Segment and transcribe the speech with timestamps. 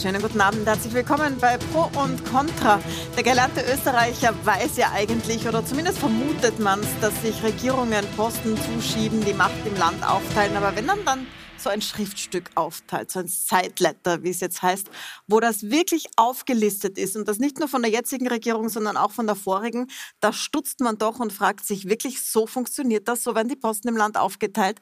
[0.00, 2.78] Schönen guten Abend, herzlich willkommen bei Pro und Contra.
[3.16, 8.56] Der gelernte Österreicher weiß ja eigentlich, oder zumindest vermutet man es, dass sich Regierungen Posten
[8.56, 10.56] zuschieben, die Macht im Land aufteilen.
[10.56, 11.26] Aber wenn dann dann
[11.60, 14.88] so ein Schriftstück aufteilt, so ein Sideletter, wie es jetzt heißt,
[15.26, 19.10] wo das wirklich aufgelistet ist und das nicht nur von der jetzigen Regierung, sondern auch
[19.10, 23.34] von der vorigen, da stutzt man doch und fragt sich wirklich, so funktioniert das, so
[23.34, 24.78] werden die Posten im Land aufgeteilt.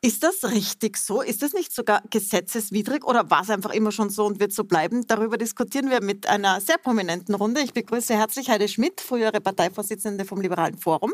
[0.00, 1.20] Ist das richtig so?
[1.20, 4.64] Ist das nicht sogar gesetzeswidrig oder war es einfach immer schon so und wird so
[4.64, 5.06] bleiben?
[5.06, 7.60] Darüber diskutieren wir mit einer sehr prominenten Runde.
[7.60, 11.12] Ich begrüße herzlich Heide Schmidt, frühere Parteivorsitzende vom Liberalen Forum.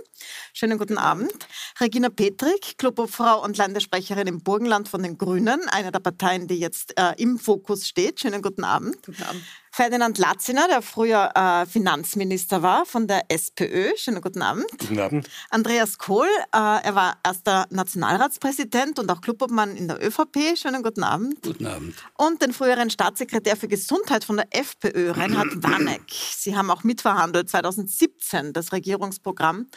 [0.52, 1.33] Schönen guten Abend.
[1.80, 6.59] Regina Petrik, Clubobfrau und Landessprecherin im Burgenland von von den Grünen, einer der Parteien, die
[6.59, 8.21] jetzt äh, im Fokus steht.
[8.21, 8.97] Schönen guten Abend.
[9.07, 9.43] Guten Abend.
[9.80, 13.97] Ferdinand Latziner, der früher äh, Finanzminister war von der SPÖ.
[13.97, 14.66] Schönen guten Abend.
[14.79, 15.30] Guten Abend.
[15.48, 20.55] Andreas Kohl, äh, er war erster Nationalratspräsident und auch Clubobmann in der ÖVP.
[20.59, 21.43] Schönen guten Abend.
[21.43, 21.95] Guten Abend.
[22.18, 26.02] Und den früheren Staatssekretär für Gesundheit von der FPÖ, Reinhard Warneck.
[26.10, 29.68] Sie haben auch mitverhandelt 2017 das Regierungsprogramm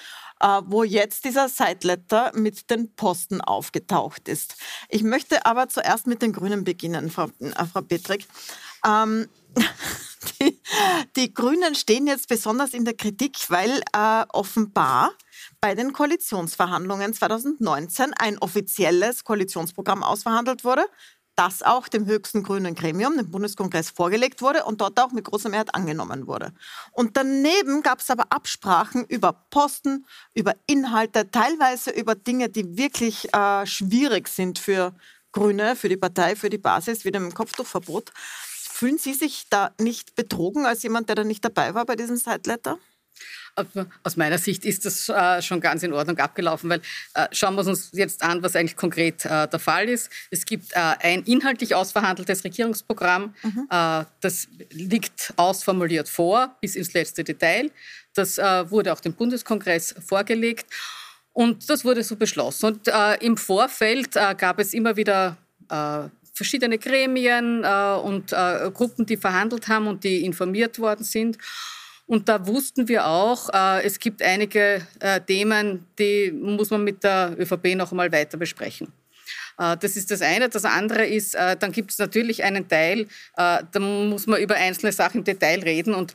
[0.41, 4.55] äh, wo jetzt dieser Sideletter mit den Posten aufgetaucht ist.
[4.89, 8.27] Ich möchte aber zuerst mit den Grünen beginnen, Frau, äh, Frau Petrik.
[8.85, 9.29] Ähm,
[10.39, 10.59] die,
[11.15, 15.11] die, Grünen stehen jetzt besonders in der Kritik, weil äh, offenbar
[15.61, 20.85] bei den Koalitionsverhandlungen 2019 ein offizielles Koalitionsprogramm ausverhandelt wurde,
[21.35, 25.49] das auch dem höchsten grünen Gremium, dem Bundeskongress, vorgelegt wurde und dort auch mit großer
[25.49, 26.53] Mehrheit angenommen wurde.
[26.91, 33.33] Und daneben gab es aber Absprachen über Posten, über Inhalte, teilweise über Dinge, die wirklich
[33.33, 34.93] äh, schwierig sind für
[35.31, 38.11] Grüne, für die Partei, für die Basis, wie dem Kopftuchverbot.
[38.83, 42.17] Fühlen Sie sich da nicht betrogen als jemand, der da nicht dabei war bei diesem
[42.17, 42.77] Sideletter?
[44.03, 46.81] Aus meiner Sicht ist das äh, schon ganz in Ordnung abgelaufen, weil
[47.13, 50.11] äh, schauen wir uns jetzt an, was eigentlich konkret äh, der Fall ist.
[50.31, 53.67] Es gibt äh, ein inhaltlich ausverhandeltes Regierungsprogramm, mhm.
[53.69, 57.71] Äh, das liegt ausformuliert vor, bis ins letzte Detail.
[58.13, 60.65] Das äh, wurde auch dem Bundeskongress vorgelegt
[61.31, 62.65] und das wurde so beschlossen.
[62.65, 62.91] Und
[63.21, 65.37] im Vorfeld gab es immer wieder
[66.33, 68.31] verschiedene Gremien und
[68.73, 71.37] Gruppen, die verhandelt haben und die informiert worden sind.
[72.05, 77.03] Und da wussten wir auch, äh, es gibt einige äh, Themen, die muss man mit
[77.03, 78.91] der ÖVP noch einmal weiter besprechen.
[79.57, 80.49] Äh, das ist das eine.
[80.49, 83.07] Das andere ist, äh, dann gibt es natürlich einen Teil,
[83.37, 85.93] äh, da muss man über einzelne Sachen im Detail reden.
[85.93, 86.13] Und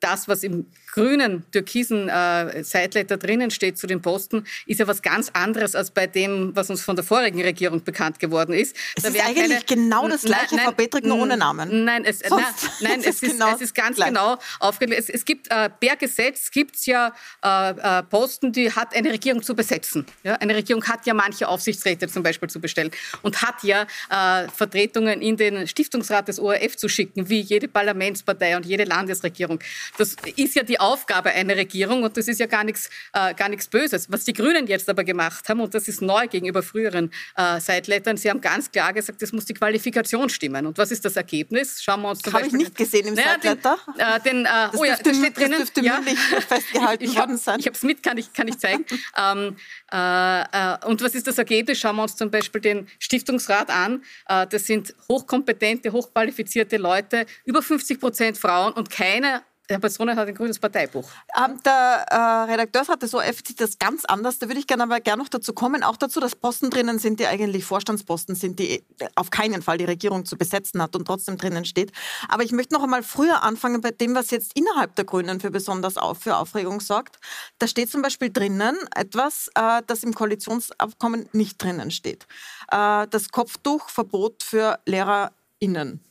[0.00, 5.02] das, was im grünen, türkisen äh, Sideletter drinnen steht zu den Posten, ist ja was
[5.02, 8.74] ganz anderes als bei dem, was uns von der vorigen Regierung bekannt geworden ist.
[8.96, 11.84] Es da ist eigentlich keine, genau das gleiche, nein, Frau Petrik, nur ohne Namen.
[11.84, 12.38] Nein, es, na,
[12.80, 14.08] nein, es, ist, genau es ist ganz gleich.
[14.08, 15.00] genau aufgelegt.
[15.00, 17.12] Es, es, gibt, äh, per Gesetz gibt es ja
[17.44, 20.06] äh, äh, Posten, die hat eine Regierung zu besetzen.
[20.22, 20.34] Ja?
[20.34, 22.90] Eine Regierung hat ja manche Aufsichtsräte zum Beispiel zu bestellen
[23.22, 28.56] und hat ja äh, Vertretungen in den Stiftungsrat des ORF zu schicken, wie jede Parlamentspartei
[28.56, 29.60] und jede Landesregierung.
[29.96, 33.48] Das ist ja die Aufgabe einer Regierung und das ist ja gar nichts, äh, gar
[33.48, 34.10] nichts Böses.
[34.10, 38.16] Was die Grünen jetzt aber gemacht haben, und das ist neu gegenüber früheren äh, Sidelettern,
[38.16, 40.66] sie haben ganz klar gesagt, es muss die Qualifikation stimmen.
[40.66, 41.82] Und was ist das Ergebnis?
[41.82, 43.78] Schauen wir uns zum Habe ich nicht gesehen im naja, Sideletter.
[43.96, 45.60] Den, äh, den, äh, das oh ja, dürfte, das steht drinnen.
[45.60, 46.02] Das dürfte ja.
[46.40, 47.60] festgehalten ich, ich worden sein.
[47.60, 48.84] Ich habe es mit, kann ich, kann ich zeigen.
[49.16, 49.56] ähm,
[49.92, 51.78] äh, äh, und was ist das Ergebnis?
[51.78, 54.02] Schauen wir uns zum Beispiel den Stiftungsrat an.
[54.28, 60.26] Äh, das sind hochkompetente, hochqualifizierte Leute, über 50 Prozent Frauen und keine Herr Personen hat
[60.26, 61.06] ein grünes Parteibuch.
[61.36, 64.38] Ähm, der äh, Redakteursrat des ORF sieht das ganz anders.
[64.38, 65.82] Da würde ich gerne aber gerne noch dazu kommen.
[65.82, 68.82] Auch dazu, dass Posten drinnen sind, die eigentlich Vorstandsposten sind, die
[69.14, 71.92] auf keinen Fall die Regierung zu besetzen hat und trotzdem drinnen steht.
[72.28, 75.50] Aber ich möchte noch einmal früher anfangen bei dem, was jetzt innerhalb der Grünen für
[75.50, 77.18] besonders auf, für Aufregung sorgt.
[77.58, 82.26] Da steht zum Beispiel drinnen etwas, äh, das im Koalitionsabkommen nicht drinnen steht.
[82.70, 86.07] Äh, das Kopftuchverbot für LehrerInnen.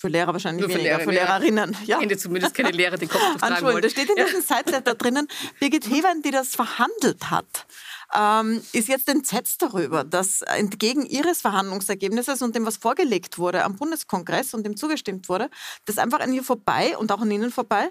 [0.00, 1.76] Für Lehrer wahrscheinlich Nur für weniger, Lehrer, für Lehrerinnen.
[1.84, 1.96] Ja.
[1.96, 3.20] Ich kenne zumindest keine Lehrer, die Kopf
[3.60, 3.82] wollen.
[3.82, 4.56] Da steht in diesem ja.
[4.56, 5.28] Sideletter drinnen,
[5.58, 7.66] Birgit Hewern, die das verhandelt hat,
[8.14, 13.76] ähm, ist jetzt entsetzt darüber, dass entgegen ihres Verhandlungsergebnisses und dem, was vorgelegt wurde am
[13.76, 15.50] Bundeskongress und dem zugestimmt wurde,
[15.84, 17.90] das einfach an ihr vorbei und auch an ihnen vorbei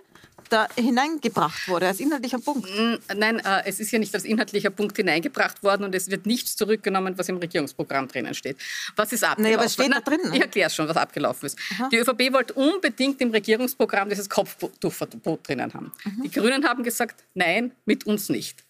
[0.50, 2.70] da hineingebracht wurde, als inhaltlicher Punkt.
[3.16, 6.56] Nein, äh, es ist ja nicht als inhaltlicher Punkt hineingebracht worden und es wird nichts
[6.56, 8.58] zurückgenommen, was im Regierungsprogramm drinnen steht.
[8.96, 9.56] Was ist abgelaufen?
[9.56, 10.20] Naja, es steht da drin.
[10.24, 10.36] Ne?
[10.36, 11.58] Ich erkläre schon, was abgelaufen ist.
[11.76, 11.90] Aha.
[11.92, 15.92] Die ÖVP wollte unbedingt im Regierungsprogramm dieses Kopftuchverbot drinnen haben.
[16.04, 16.24] Mhm.
[16.24, 18.64] Die Grünen haben gesagt, nein, mit uns nicht.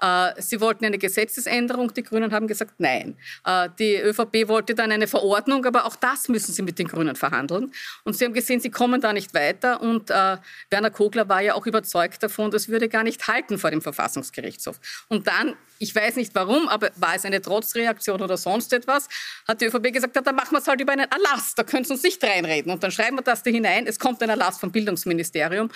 [0.00, 3.16] Äh, sie wollten eine Gesetzesänderung, die Grünen haben gesagt nein.
[3.44, 7.16] Äh, die ÖVP wollte dann eine Verordnung, aber auch das müssen sie mit den Grünen
[7.16, 7.72] verhandeln.
[8.04, 9.80] Und sie haben gesehen, sie kommen da nicht weiter.
[9.80, 10.36] Und äh,
[10.70, 14.80] Werner Kogler war ja auch überzeugt davon, das würde gar nicht halten vor dem Verfassungsgerichtshof.
[15.08, 19.08] Und dann ich weiß nicht warum, aber war es eine Trotzreaktion oder sonst etwas,
[19.48, 21.84] hat die ÖVP gesagt, ja, dann machen wir es halt über einen Erlass, da können
[21.84, 22.70] Sie uns nicht reinreden.
[22.70, 25.70] Und dann schreiben wir das da hinein, es kommt ein Erlass vom Bildungsministerium.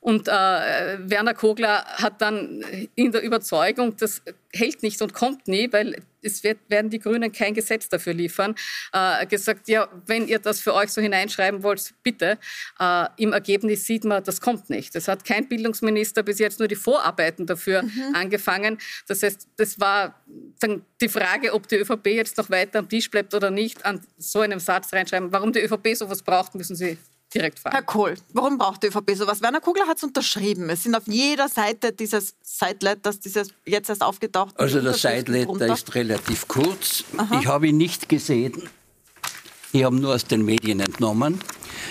[0.00, 2.64] Und äh, Werner Kogler hat dann
[2.94, 7.32] in der Überzeugung, das hält nicht und kommt nie, weil es wird, werden die Grünen
[7.32, 8.54] kein Gesetz dafür liefern,
[8.92, 12.38] äh, gesagt, ja, wenn ihr das für euch so hineinschreiben wollt, bitte.
[12.78, 14.94] Äh, Im Ergebnis sieht man, das kommt nicht.
[14.96, 18.14] Es hat kein Bildungsminister bis jetzt nur die Vorarbeiten dafür mhm.
[18.14, 18.78] angefangen.
[19.06, 20.14] Das heißt, das war
[20.60, 24.00] dann die Frage, ob die ÖVP jetzt noch weiter am Tisch bleibt oder nicht, an
[24.18, 25.32] so einem Satz reinschreiben.
[25.32, 26.98] Warum die ÖVP sowas braucht, müssen Sie
[27.34, 27.74] direkt fragen.
[27.74, 29.40] Herr Kohl, warum braucht die ÖVP sowas?
[29.40, 30.68] Werner Kugler hat es unterschrieben.
[30.70, 34.58] Es sind auf jeder Seite dieses Sideletters, dieses jetzt erst aufgetaucht.
[34.58, 37.04] Also der Sideletter ist relativ kurz.
[37.16, 37.40] Aha.
[37.40, 38.68] Ich habe ihn nicht gesehen.
[39.72, 41.38] Ich habe nur aus den Medien entnommen,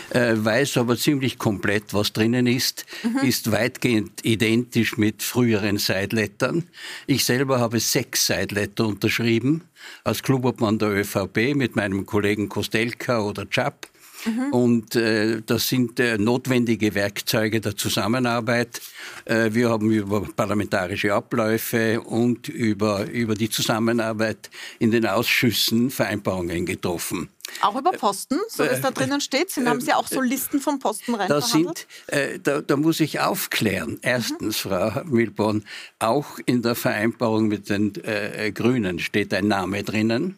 [0.09, 3.19] äh, weiß aber ziemlich komplett, was drinnen ist, mhm.
[3.25, 6.67] ist weitgehend identisch mit früheren Sidelettern.
[7.07, 9.63] Ich selber habe sechs Sideletter unterschrieben,
[10.03, 13.87] als Klubobmann der ÖVP mit meinem Kollegen Kostelka oder Chap.
[14.25, 14.53] Mhm.
[14.53, 18.81] Und äh, das sind äh, notwendige Werkzeuge der Zusammenarbeit.
[19.25, 24.49] Äh, wir haben über parlamentarische Abläufe und über, über die Zusammenarbeit
[24.79, 27.29] in den Ausschüssen Vereinbarungen getroffen.
[27.61, 29.49] Auch über Posten, so wie es da drinnen steht?
[29.49, 32.99] Sind, haben Sie auch so Listen von Posten rein das sind, äh, da, da, muss
[32.99, 33.99] ich aufklären.
[34.01, 34.69] Erstens, mhm.
[34.69, 35.65] Frau Milborn,
[35.97, 40.37] auch in der Vereinbarung mit den äh, Grünen steht ein Name drinnen.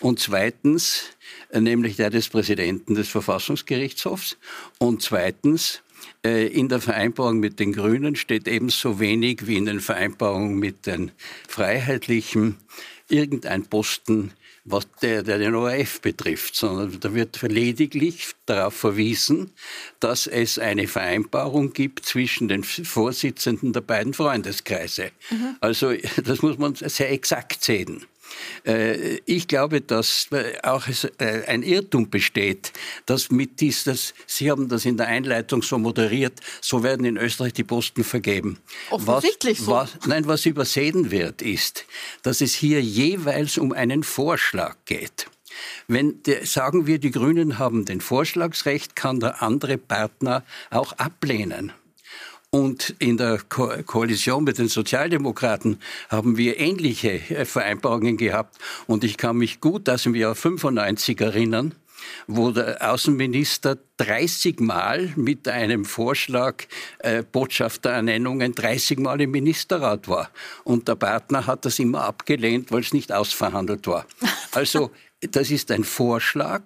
[0.00, 1.04] Und zweitens,
[1.50, 4.36] äh, nämlich der des Präsidenten des Verfassungsgerichtshofs.
[4.78, 5.82] Und zweitens,
[6.24, 10.86] äh, in der Vereinbarung mit den Grünen steht ebenso wenig wie in den Vereinbarungen mit
[10.86, 11.12] den
[11.48, 12.56] Freiheitlichen
[13.08, 14.32] irgendein Posten,
[14.64, 19.50] was der, der den ORF betrifft, sondern da wird lediglich darauf verwiesen,
[19.98, 25.10] dass es eine Vereinbarung gibt zwischen den Vorsitzenden der beiden Freundeskreise.
[25.30, 25.56] Mhm.
[25.60, 28.04] Also das muss man sehr exakt sehen.
[28.66, 30.86] Äh, ich glaube, dass äh, auch
[31.18, 32.72] äh, ein Irrtum besteht,
[33.06, 37.52] dass mit dieses, Sie haben das in der Einleitung so moderiert, so werden in Österreich
[37.52, 38.58] die Posten vergeben.
[38.90, 39.72] Offensichtlich was, so.
[39.72, 41.84] Was, nein, was übersehen wird, ist,
[42.22, 45.26] dass es hier jeweils um einen Vorschlag geht.
[45.88, 51.72] Wenn der, sagen wir, die Grünen haben den Vorschlagsrecht, kann der andere Partner auch ablehnen.
[52.52, 58.58] Und in der Ko Koalition mit den Sozialdemokraten haben wir ähnliche äh, Vereinbarungen gehabt.
[58.88, 61.76] Und ich kann mich gut aus dem Jahr 95 erinnern,
[62.26, 66.64] wo der Außenminister 30 Mal mit einem Vorschlag
[66.98, 70.28] äh, Botschafterernennungen 30 Mal im Ministerrat war.
[70.64, 74.06] Und der Partner hat das immer abgelehnt, weil es nicht ausverhandelt war.
[74.50, 76.62] Also das ist ein Vorschlag,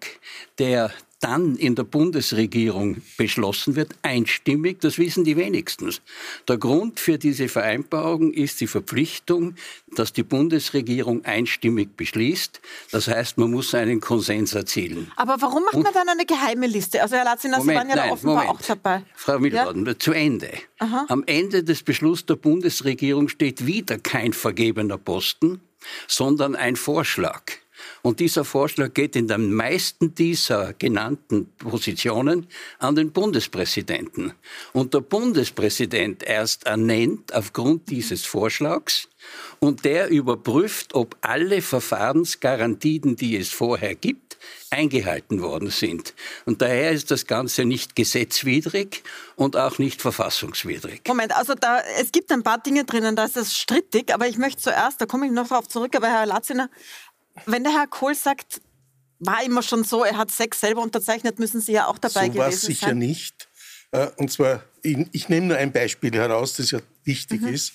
[0.58, 0.92] der
[1.24, 5.90] dann in der Bundesregierung beschlossen wird, einstimmig, das wissen die wenigsten.
[6.46, 9.54] Der Grund für diese Vereinbarung ist die Verpflichtung,
[9.94, 12.60] dass die Bundesregierung einstimmig beschließt.
[12.90, 15.10] Das heißt, man muss einen Konsens erzielen.
[15.16, 17.00] Aber warum macht man dann eine geheime Liste?
[17.00, 18.60] Also Herr Latziner, Sie waren ja nein, da offenbar Moment.
[18.60, 19.02] auch dabei.
[19.14, 19.98] Frau Milborn, ja?
[19.98, 20.50] zu Ende.
[20.78, 21.06] Aha.
[21.08, 25.60] Am Ende des Beschlusses der Bundesregierung steht wieder kein vergebener Posten,
[26.06, 27.63] sondern ein Vorschlag.
[28.04, 32.46] Und dieser Vorschlag geht in den meisten dieser genannten Positionen
[32.78, 34.34] an den Bundespräsidenten.
[34.74, 39.08] Und der Bundespräsident erst ernennt aufgrund dieses Vorschlags
[39.58, 44.36] und der überprüft, ob alle Verfahrensgarantien, die es vorher gibt,
[44.70, 46.14] eingehalten worden sind.
[46.44, 49.02] Und daher ist das Ganze nicht gesetzwidrig
[49.36, 51.02] und auch nicht verfassungswidrig.
[51.06, 54.36] Moment, also da, es gibt ein paar Dinge drinnen, da ist es strittig, aber ich
[54.36, 56.68] möchte zuerst, da komme ich noch darauf zurück, aber Herr Latziner,
[57.46, 58.60] wenn der Herr Kohl sagt,
[59.18, 62.32] war immer schon so, er hat Sex selber unterzeichnet, müssen Sie ja auch dabei so
[62.32, 62.60] gewesen sein.
[62.60, 63.48] So sicher nicht.
[63.92, 67.48] Äh, und zwar, ich, nehme nur ein Beispiel heraus, das ja wichtig mhm.
[67.48, 67.72] ist,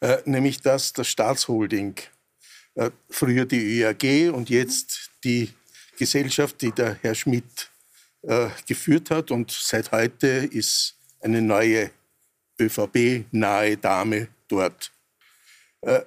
[0.00, 1.94] äh, nämlich dass das Staatsholding,
[2.74, 5.52] äh, früher die ÖAG und jetzt die
[5.98, 7.68] Gesellschaft, die der Herr Schmidt
[8.68, 11.90] geführt hat und seit heute ist eine neue
[12.56, 14.92] ÖVP-nahe Dame dort.
[15.80, 16.04] Wir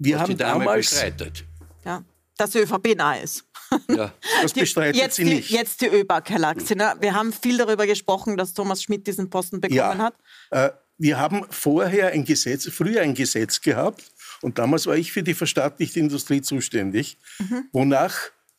[0.00, 1.44] Was haben die Dame damals bestreitet.
[1.84, 2.02] Ja
[2.36, 3.44] dass die ÖVP nahe ist.
[3.88, 4.12] Ja,
[4.42, 5.50] das bestreitet jetzt sie nicht.
[5.50, 6.96] Die, jetzt die ÖBAG, Herr Laxiner.
[7.00, 10.14] Wir haben viel darüber gesprochen, dass Thomas Schmidt diesen Posten bekommen ja, hat.
[10.50, 14.04] Äh, wir haben vorher ein Gesetz, früher ein Gesetz gehabt,
[14.44, 17.64] und damals war ich für die verstaatlichte Industrie zuständig, mhm.
[17.72, 18.14] wonach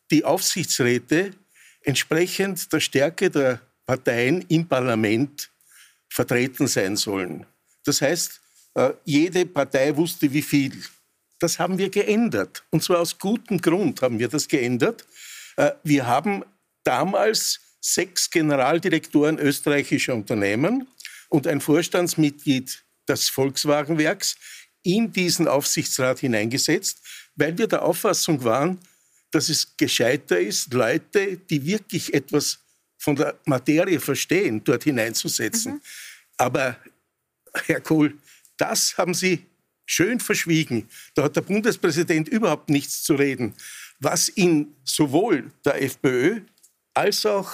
[0.10, 1.32] die Aufsichtsräte
[1.84, 5.52] entsprechend der Stärke der Parteien im Parlament
[6.10, 7.46] vertreten sein sollen.
[7.84, 8.42] Das heißt,
[8.74, 10.74] äh, jede Partei wusste wie viel.
[11.40, 12.64] Das haben wir geändert.
[12.70, 15.06] Und zwar aus gutem Grund haben wir das geändert.
[15.58, 16.44] Äh, wir haben
[16.84, 20.88] damals sechs Generaldirektoren österreichischer Unternehmen
[21.30, 24.38] und ein Vorstandsmitglied des Volkswagenwerks
[24.84, 27.02] in diesen Aufsichtsrat hineingesetzt,
[27.36, 28.80] weil wir der Auffassung waren,
[29.32, 32.60] dass es gescheiter ist, Leute, die wirklich etwas
[32.98, 35.74] von der Materie verstehen, dort hineinzusetzen.
[35.74, 35.82] Mhm.
[36.38, 36.78] Aber,
[37.66, 38.18] Herr Kohl,
[38.58, 39.46] das haben Sie
[39.86, 40.90] schön verschwiegen.
[41.14, 43.54] Da hat der Bundespräsident überhaupt nichts zu reden.
[44.00, 46.42] Was in sowohl der FPÖ
[46.94, 47.52] als auch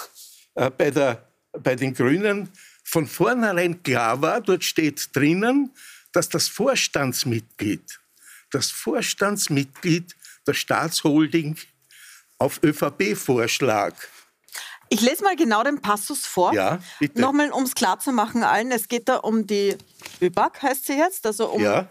[0.56, 2.50] äh, bei, der, bei den Grünen
[2.84, 5.72] von vornherein klar war, dort steht drinnen,
[6.12, 8.00] dass das Vorstandsmitglied,
[8.52, 11.58] das Vorstandsmitglied der Staatsholding
[12.38, 13.94] auf ÖVP-Vorschlag
[14.92, 16.54] ich lese mal genau den Passus vor.
[16.54, 17.20] Ja, bitte.
[17.20, 18.72] Nochmal, um es klar zu machen allen.
[18.72, 19.78] Es geht da um die
[20.22, 21.88] ÖBAG, heißt sie jetzt, also um ja.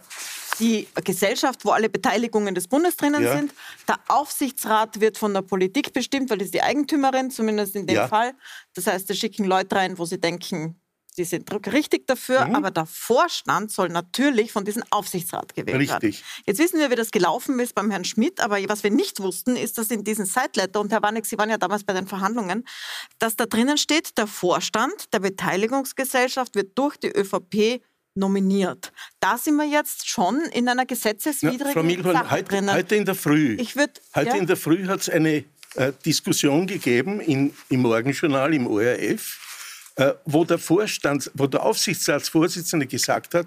[0.59, 3.37] die Gesellschaft, wo alle Beteiligungen des Bundes drinnen ja.
[3.39, 3.55] sind.
[3.89, 7.97] Der Aufsichtsrat wird von der Politik bestimmt, weil das ist die Eigentümerin, zumindest in dem
[7.97, 8.07] ja.
[8.09, 8.35] Fall.
[8.75, 10.80] Das heißt, da schicken Leute rein, wo sie denken,
[11.21, 12.55] die sind richtig dafür, mhm.
[12.55, 16.03] aber der Vorstand soll natürlich von diesem Aufsichtsrat gewählt richtig.
[16.03, 16.45] werden.
[16.47, 19.55] Jetzt wissen wir, wie das gelaufen ist beim Herrn Schmidt, aber was wir nicht wussten,
[19.55, 22.65] ist, dass in diesem Sideletter, und Herr Warneck, Sie waren ja damals bei den Verhandlungen,
[23.19, 27.83] dass da drinnen steht, der Vorstand der Beteiligungsgesellschaft wird durch die ÖVP
[28.15, 28.91] nominiert.
[29.21, 32.75] Da sind wir jetzt schon in einer gesetzeswidrigen ja, Frau Milborn, Sache heute, drinnen.
[32.75, 34.37] heute in der Früh, ich würd, heute ja?
[34.37, 39.50] in der Früh hat es eine äh, Diskussion gegeben in, im Morgenjournal, im ORF,
[40.25, 43.47] wo der Vorstand, wo der Aufsichtsratsvorsitzende gesagt hat,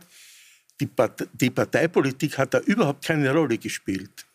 [0.80, 4.26] die, Part die Parteipolitik hat da überhaupt keine Rolle gespielt.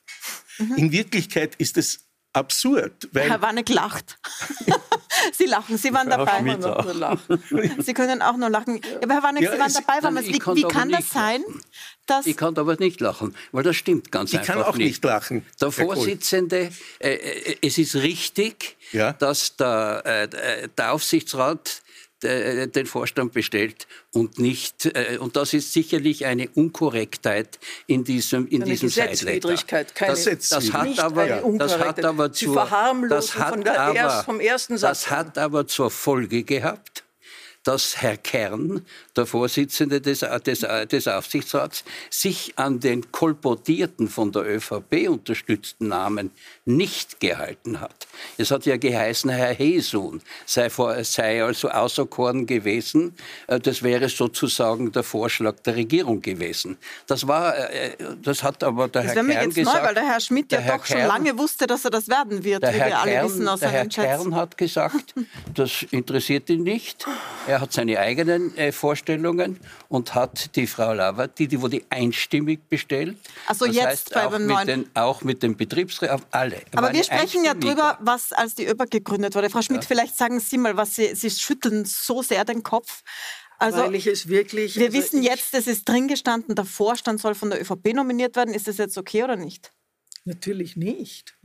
[0.59, 0.75] Mhm.
[0.77, 2.01] In Wirklichkeit ist es
[2.33, 3.09] absurd.
[3.13, 4.19] Weil Herr Warneck lacht.
[5.33, 6.41] Sie lachen, Sie waren dabei.
[7.81, 8.81] Sie können auch nur lachen.
[9.03, 10.11] Aber Herr Warneck, ja, Sie waren dabei.
[10.11, 11.43] Nein, wie, wie kann das sein?
[12.07, 14.57] Dass ich kann aber nicht lachen, weil das stimmt ganz ich einfach nicht.
[14.57, 15.47] Ich kann auch nicht lachen.
[15.61, 16.71] Der Vorsitzende,
[17.01, 19.13] äh, äh, es ist richtig, ja?
[19.13, 21.88] dass der, äh, der Aufsichtsrat äh,
[22.23, 28.63] den Vorstand bestellt und nicht äh, und das ist sicherlich eine Unkorrektheit in diesem in
[28.63, 32.55] eine diesem Gesetzwidrigkeit, keine das, das hat aber das hat aber zur,
[33.09, 35.03] das hat aber, vom ersten Satz.
[35.03, 37.05] das hat aber zur Folge gehabt
[37.69, 38.81] dass Herr Kern,
[39.15, 46.31] der Vorsitzende des, des, des Aufsichtsrats, sich an den kolportierten von der ÖVP unterstützten Namen
[46.65, 48.07] nicht gehalten hat.
[48.39, 53.15] Es hat ja geheißen, Herr Hesun sei, vor, sei also auserkoren gewesen.
[53.49, 56.79] Äh, das wäre sozusagen der Vorschlag der Regierung gewesen.
[57.07, 59.77] Das war, äh, das hat aber der das Herr Kern gesagt.
[59.77, 62.43] Neu, weil der Herr Schmidt ja doch Kern, schon lange wusste, dass er das werden
[62.43, 65.15] wird, wie Herr wir alle Kern, wissen aus Der Herr Kern hat gesagt,
[65.53, 67.07] das interessiert ihn nicht.
[67.47, 71.83] Er er hat seine eigenen äh, Vorstellungen und hat die Frau Lavert, die, die wurde
[71.91, 73.17] einstimmig bestellt.
[73.49, 76.63] Also das jetzt heißt, bei auch, mit den, auch mit dem Betriebsrat, alle.
[76.77, 79.51] Aber wir sprechen ja darüber, was als die ÖBAG gegründet wurde.
[79.51, 79.89] Frau Schmidt, ja.
[79.89, 83.03] vielleicht sagen Sie mal, was Sie, Sie schütteln so sehr den Kopf.
[83.59, 84.77] Also, Weil ich es wirklich.
[84.77, 88.37] Wir also wissen jetzt, es ist drin gestanden, der Vorstand soll von der ÖVP nominiert
[88.37, 88.55] werden.
[88.55, 89.73] Ist das jetzt okay oder nicht?
[90.25, 91.37] Natürlich nicht.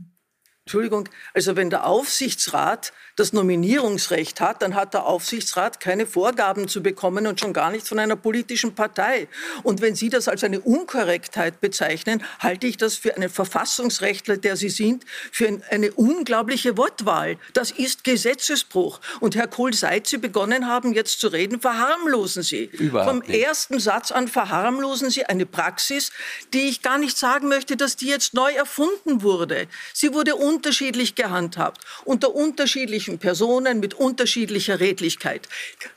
[0.66, 6.82] Entschuldigung, also wenn der Aufsichtsrat das Nominierungsrecht hat, dann hat der Aufsichtsrat keine Vorgaben zu
[6.82, 9.28] bekommen und schon gar nicht von einer politischen Partei.
[9.62, 14.56] Und wenn Sie das als eine Unkorrektheit bezeichnen, halte ich das für einen Verfassungsrechtler, der
[14.56, 17.36] Sie sind, für eine unglaubliche Wortwahl.
[17.52, 19.00] Das ist Gesetzesbruch.
[19.20, 22.64] Und Herr Kohl, seit Sie begonnen haben, jetzt zu reden, verharmlosen Sie.
[22.64, 23.44] Überhaupt Vom nicht.
[23.44, 26.10] ersten Satz an verharmlosen Sie eine Praxis,
[26.54, 29.68] die ich gar nicht sagen möchte, dass die jetzt neu erfunden wurde.
[29.92, 35.48] Sie wurde unterschiedlich gehandhabt, unter unterschiedlichen Personen mit unterschiedlicher Redlichkeit.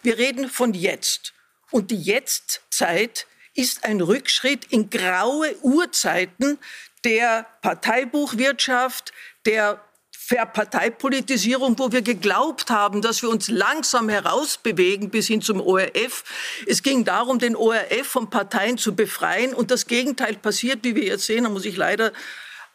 [0.03, 1.33] Wir reden von jetzt.
[1.71, 6.57] Und die Jetztzeit ist ein Rückschritt in graue Urzeiten
[7.03, 9.11] der Parteibuchwirtschaft,
[9.45, 16.25] der Verparteipolitisierung, wo wir geglaubt haben, dass wir uns langsam herausbewegen bis hin zum ORF.
[16.65, 21.05] Es ging darum, den ORF von Parteien zu befreien und das Gegenteil passiert, wie wir
[21.05, 22.11] jetzt sehen, da muss ich leider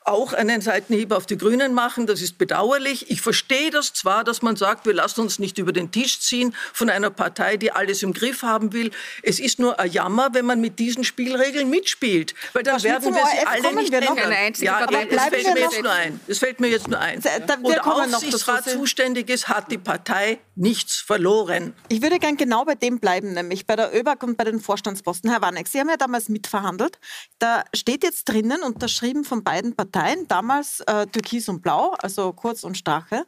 [0.05, 2.07] auch einen Seitenhieb auf die Grünen machen.
[2.07, 3.11] Das ist bedauerlich.
[3.11, 6.55] Ich verstehe das zwar, dass man sagt, wir lassen uns nicht über den Tisch ziehen
[6.73, 8.91] von einer Partei, die alles im Griff haben will.
[9.23, 13.23] Es ist nur ein Jammer, wenn man mit diesen Spielregeln mitspielt, weil dann werden wir
[13.25, 14.53] sie alle nicht wir ändern.
[14.57, 16.21] Ja, aber es fällt mir jetzt nur ein.
[16.27, 17.23] Es fällt mir jetzt nur ein.
[17.61, 21.75] Wo der Aufsichtsrat zuständig ist, hat die Partei nichts verloren.
[21.89, 25.31] Ich würde gern genau bei dem bleiben, nämlich bei der ÖBAG und bei den Vorstandsposten.
[25.31, 26.99] Herr Warneck, Sie haben ja damals mitverhandelt.
[27.39, 32.33] Da steht jetzt drinnen, unterschrieben von beiden Parteien, Parteien, damals äh, Türkis und Blau, also
[32.33, 33.27] Kurz und Strache,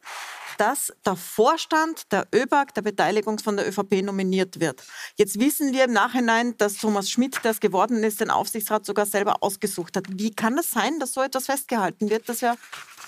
[0.58, 4.82] dass der Vorstand der ÖBAG, der Beteiligung von der ÖVP, nominiert wird.
[5.16, 9.06] Jetzt wissen wir im Nachhinein, dass Thomas Schmidt, der es geworden ist, den Aufsichtsrat sogar
[9.06, 10.04] selber ausgesucht hat.
[10.08, 12.56] Wie kann das sein, dass so etwas festgehalten wird, das ja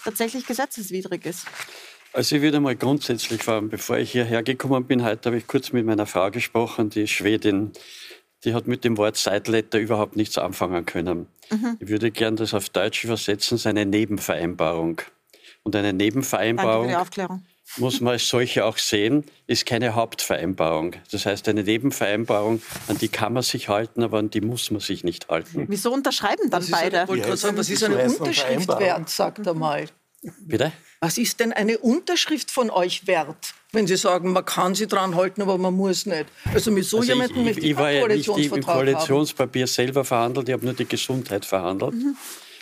[0.05, 1.47] tatsächlich gesetzeswidrig ist?
[2.13, 5.73] Also ich würde mal grundsätzlich fragen, bevor ich hierher gekommen bin, heute habe ich kurz
[5.73, 7.73] mit meiner Frau gesprochen, die Schwedin,
[8.47, 11.26] die hat mit dem Wort Sideletter überhaupt nichts anfangen können.
[11.50, 11.76] Mhm.
[11.81, 15.03] Ich würde gern das auf Deutsch übersetzen, seine Nebenvereinbarung.
[15.65, 16.95] Und eine Nebenvereinbarung
[17.79, 20.95] muss man als solche auch sehen, ist keine Hauptvereinbarung.
[21.11, 24.81] Das heißt, eine Nebenvereinbarung, an die kann man sich halten, aber an die muss man
[24.81, 25.65] sich nicht halten.
[25.69, 27.09] Wieso unterschreiben dann beide?
[27.09, 29.87] Eine, ja, sagen, was ist eine Unterschrift wert, sagt er mal.
[30.40, 30.73] Bitte?
[31.00, 33.54] Was ist denn eine Unterschrift von euch wert?
[33.73, 36.26] Wenn Sie sagen, man kann sie dran halten, aber man muss nicht.
[36.52, 39.68] Also mit so also jemandem möchte ich, ich, ich war ja nicht im Koalitionspapier haben.
[39.68, 41.95] selber verhandelt, ich habe nur die Gesundheit verhandelt.
[41.95, 42.16] Mhm.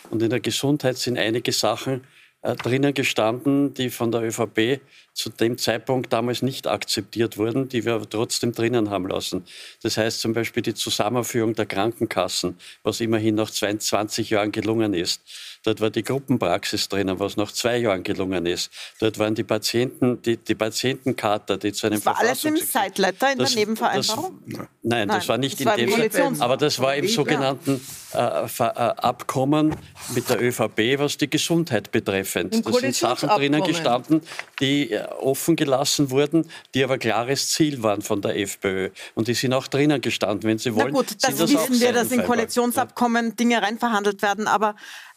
[0.09, 2.01] Und in der Gesundheit sind einige Sachen
[2.45, 4.79] äh, drinnen gestanden, die von der ÖVP
[5.13, 9.45] zu dem Zeitpunkt damals nicht akzeptiert wurden, die wir aber trotzdem drinnen haben lassen.
[9.81, 15.21] Das heißt zum Beispiel die Zusammenführung der Krankenkassen, was immerhin nach 22 Jahren gelungen ist.
[15.65, 18.69] Dort war die Gruppenpraxis drinnen, was nach zwei Jahren gelungen ist.
[18.99, 23.31] Dort waren die Patienten, die, die Patientenkarte, die zu einem das war alles im Zeitleiter
[23.31, 24.43] in das, der Nebenvereinbarung?
[24.45, 27.81] Das, nein, nein, das war nicht das in war dem Aber das war im sogenannten
[28.13, 29.75] äh, äh, Abkommen
[30.13, 32.63] mit der ÖVP, was die Gesundheit betreffend.
[32.63, 34.21] Da sind Sachen drinnen gestanden,
[34.59, 38.91] die äh, offen gelassen wurden, die aber klares Ziel waren von der FPÖ.
[39.15, 40.93] Und die sind auch drinnen gestanden, wenn Sie wollen.
[40.93, 44.75] Na gut, das, das wissen wir, dass in Koalitionsabkommen Dinge reinverhandelt werden, aber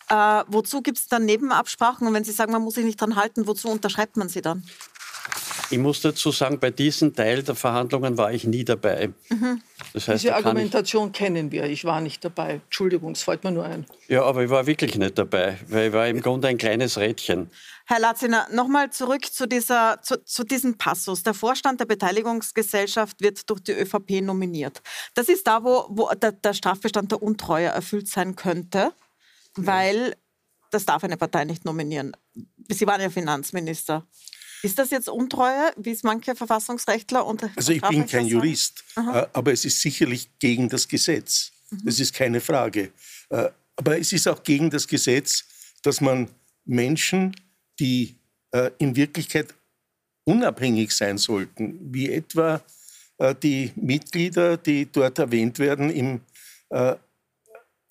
[0.09, 2.07] äh, wozu gibt es dann Nebenabsprachen?
[2.07, 4.65] Und wenn Sie sagen, man muss sich nicht dran halten, wozu unterschreibt man sie dann?
[5.71, 9.11] Ich muss dazu sagen, bei diesem Teil der Verhandlungen war ich nie dabei.
[9.29, 9.61] Mhm.
[9.93, 11.65] Das heißt, Diese Argumentation kennen wir.
[11.65, 12.61] Ich war nicht dabei.
[12.65, 13.85] Entschuldigung, es fällt mir nur ein.
[14.09, 17.50] Ja, aber ich war wirklich nicht dabei, weil ich war im Grunde ein kleines Rädchen.
[17.85, 21.23] Herr Latziner, nochmal zurück zu, dieser, zu, zu, diesem Passus.
[21.23, 24.81] Der Vorstand der Beteiligungsgesellschaft wird durch die ÖVP nominiert.
[25.15, 28.93] Das ist da, wo, wo der, der Strafbestand der Untreue erfüllt sein könnte
[29.67, 30.17] weil
[30.71, 32.17] das darf eine Partei nicht nominieren.
[32.69, 34.07] Sie waren ja Finanzminister.
[34.62, 39.23] Ist das jetzt Untreue, wie es manche Verfassungsrechtler und Also ich bin kein Jurist, Aha.
[39.23, 41.53] Äh, aber es ist sicherlich gegen das Gesetz.
[41.71, 41.85] Mhm.
[41.85, 42.93] Das ist keine Frage.
[43.31, 45.45] Äh, aber es ist auch gegen das Gesetz,
[45.83, 46.29] dass man
[46.65, 47.37] Menschen,
[47.79, 48.16] die
[48.51, 49.55] äh, in Wirklichkeit
[50.25, 52.62] unabhängig sein sollten, wie etwa
[53.42, 56.21] die Mitglieder, die dort erwähnt werden im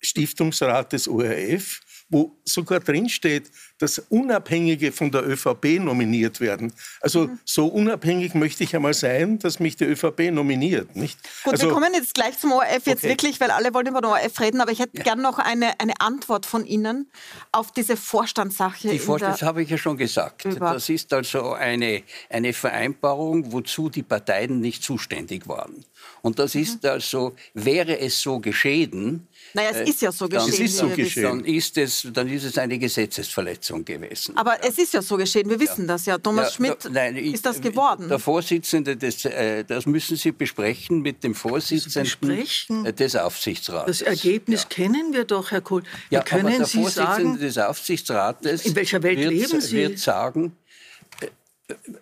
[0.00, 6.72] Stiftungsrat des ORF, wo sogar drinsteht, dass Unabhängige von der ÖVP nominiert werden.
[7.00, 7.38] Also mhm.
[7.44, 10.96] so unabhängig möchte ich einmal sein, dass mich die ÖVP nominiert.
[10.96, 11.18] Nicht?
[11.44, 13.08] Gut, also, wir kommen jetzt gleich zum ORF jetzt okay.
[13.08, 15.04] wirklich, weil alle wollen über den ORF reden, aber ich hätte ja.
[15.04, 17.10] gern noch eine, eine Antwort von Ihnen
[17.52, 18.88] auf diese Vorstandssache.
[18.88, 20.44] Die Vorstands habe ich ja schon gesagt.
[20.44, 20.72] Über.
[20.72, 25.84] Das ist also eine, eine Vereinbarung, wozu die Parteien nicht zuständig waren.
[26.22, 26.90] Und das ist mhm.
[26.90, 30.48] also, wäre es so geschehen, naja, es äh, ist ja so geschehen.
[30.48, 31.22] Es ist so geschehen.
[31.22, 34.36] Dann ist es, dann ist es eine Gesetzesverletzung gewesen.
[34.36, 34.68] Aber ja.
[34.68, 35.86] es ist ja so geschehen, wir wissen ja.
[35.88, 36.18] das ja.
[36.18, 38.08] Thomas ja, Schmidt da, nein, ist das geworden.
[38.08, 43.98] Der Vorsitzende, des, äh, das müssen Sie besprechen mit dem Vorsitzenden des Aufsichtsrates.
[43.98, 45.82] Das Ergebnis kennen wir doch, Herr Kohl.
[46.10, 49.76] Ja, können aber der Sie Vorsitzende sagen, des Aufsichtsrates in welcher Welt wird, leben Sie?
[49.76, 50.56] wird sagen,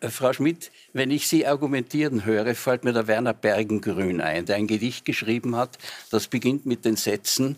[0.00, 4.57] äh, Frau Schmidt, wenn ich Sie argumentieren höre, fällt mir der Werner Bergengrün ein, der
[4.57, 5.79] ein Gedicht geschrieben hat,
[6.11, 7.57] das beginnt mit den Sätzen,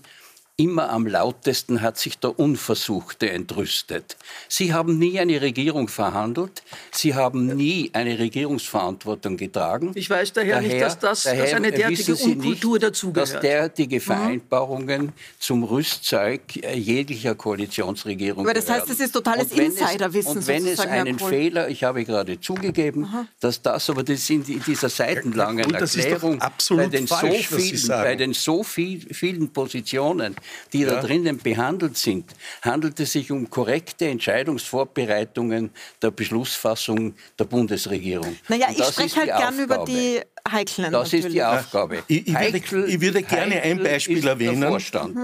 [0.60, 4.16] Immer am lautesten hat sich der Unversuchte entrüstet.
[4.48, 6.64] Sie haben nie eine Regierung verhandelt.
[6.90, 9.92] Sie haben nie eine Regierungsverantwortung getragen.
[9.94, 13.34] Ich weiß daher, daher nicht, dass das daher dass eine derartige Unkultur dazugehört.
[13.34, 14.00] Dass derartige mhm.
[14.00, 15.12] Vereinbarungen mhm.
[15.38, 16.40] zum Rüstzeug
[16.74, 20.38] jeglicher Koalitionsregierung Aber das heißt, es ist totales Insiderwissen.
[20.38, 23.28] Und wenn es einen Fehler, ich habe gerade zugegeben, Aha.
[23.38, 27.88] dass das, aber das in dieser seitenlangen ja, gut, Erklärung bei den, falsch, so vielen,
[27.88, 30.34] bei den so viel, vielen Positionen
[30.72, 30.94] die ja.
[30.94, 35.70] da drinnen behandelt sind, handelt es sich um korrekte Entscheidungsvorbereitungen
[36.02, 38.36] der Beschlussfassung der Bundesregierung.
[38.48, 40.92] Naja, ich spreche halt gern über die heiklen.
[40.92, 41.26] Das natürlich.
[41.26, 42.02] ist die Aufgabe.
[42.06, 44.62] Ich, ich, würde, ich würde, gerne ein Beispiel erwähnen,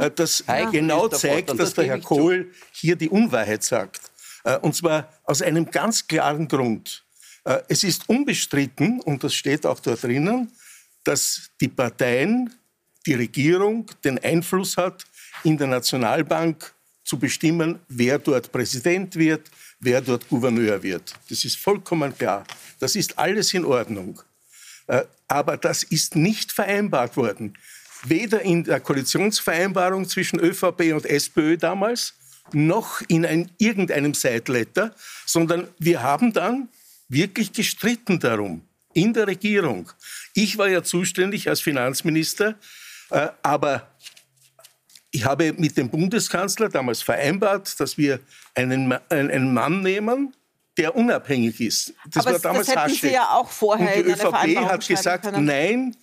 [0.00, 0.70] äh, das ja.
[0.70, 4.00] genau zeigt, dass das der Herr Kohl hier die Unwahrheit sagt.
[4.44, 7.04] Äh, und zwar aus einem ganz klaren Grund.
[7.44, 10.52] Äh, es ist unbestritten, und das steht auch dort drinnen,
[11.04, 12.54] dass die Parteien,
[13.06, 15.04] die Regierung den Einfluss hat
[15.44, 21.14] in der Nationalbank zu bestimmen, wer dort Präsident wird, wer dort Gouverneur wird.
[21.28, 22.44] Das ist vollkommen klar.
[22.80, 24.20] Das ist alles in Ordnung.
[24.86, 27.56] Äh, aber das ist nicht vereinbart worden.
[28.04, 32.14] Weder in der Koalitionsvereinbarung zwischen ÖVP und SPÖ damals,
[32.52, 36.68] noch in ein, irgendeinem Sideletter, sondern wir haben dann
[37.08, 39.90] wirklich gestritten darum in der Regierung.
[40.34, 42.56] Ich war ja zuständig als Finanzminister,
[43.10, 43.88] äh, aber
[45.14, 48.18] ich habe mit dem Bundeskanzler damals vereinbart, dass wir
[48.56, 50.34] einen, einen Mann nehmen,
[50.76, 51.94] der unabhängig ist.
[52.10, 55.24] Das Aber war damals das hätten Sie ja auch vorher Und die ÖVP hat gesagt,
[55.26, 55.44] können.
[55.44, 55.96] nein,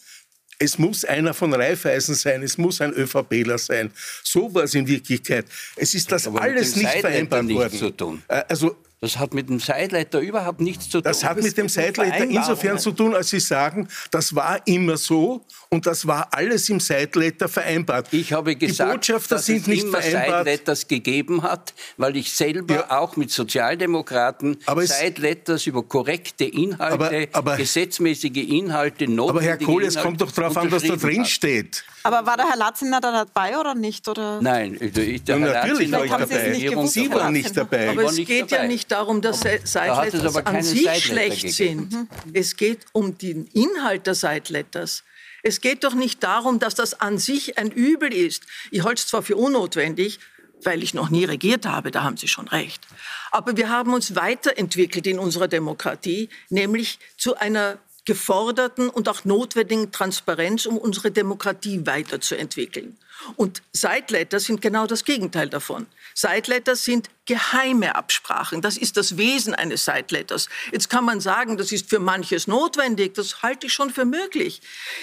[0.59, 3.91] es muss einer von Raiffeisen sein, es muss ein ÖVPler sein.
[4.23, 5.45] So war es in Wirklichkeit.
[5.75, 7.77] Es ist das alles nicht vereinbart worden.
[7.77, 8.23] Zu tun.
[8.29, 11.01] Äh, also das hat mit dem Sideletter überhaupt nichts zu tun.
[11.01, 15.43] Das hat mit dem Sideletter insofern zu tun, als Sie sagen, das war immer so
[15.69, 18.09] und das war alles im Sideletter vereinbart.
[18.11, 22.99] Ich habe gesagt, dass es immer Sideletters gegeben hat, weil ich selber ja.
[22.99, 29.83] auch mit Sozialdemokraten Sideletters über korrekte Inhalte, aber, aber, gesetzmäßige Inhalte, notwendige Aber Herr Kohl,
[29.83, 31.83] es kommt doch darauf an, was da drin steht.
[32.03, 34.07] Aber war der Herr Latziner da dabei oder nicht?
[34.07, 34.41] Oder?
[34.41, 36.87] Nein, ich, der ja, natürlich war ich dabei.
[36.87, 37.89] Sie waren nicht dabei.
[37.89, 41.91] Aber es geht ja nicht darum, dass Sideletters an sich schlecht sind.
[41.91, 42.07] Mhm.
[42.33, 45.03] Es geht um den Inhalt der Sideletters.
[45.43, 48.43] Es geht doch nicht darum, dass das an sich ein Übel ist.
[48.69, 50.19] Ich halte es zwar für unnotwendig,
[50.63, 52.85] weil ich noch nie regiert habe, da haben Sie schon recht.
[53.31, 59.91] Aber wir haben uns weiterentwickelt in unserer Demokratie, nämlich zu einer geforderten und auch notwendigen
[59.91, 62.97] Transparenz, um unsere Demokratie weiterzuentwickeln.
[63.35, 65.87] Und Sideletter sind genau das Gegenteil davon.
[66.13, 68.61] Sideletter sind geheime Absprachen.
[68.61, 70.49] Das ist das Wesen eines Sideletters.
[70.71, 73.13] Jetzt kann man sagen, das ist für manches notwendig.
[73.13, 74.61] Das halte ich schon für möglich.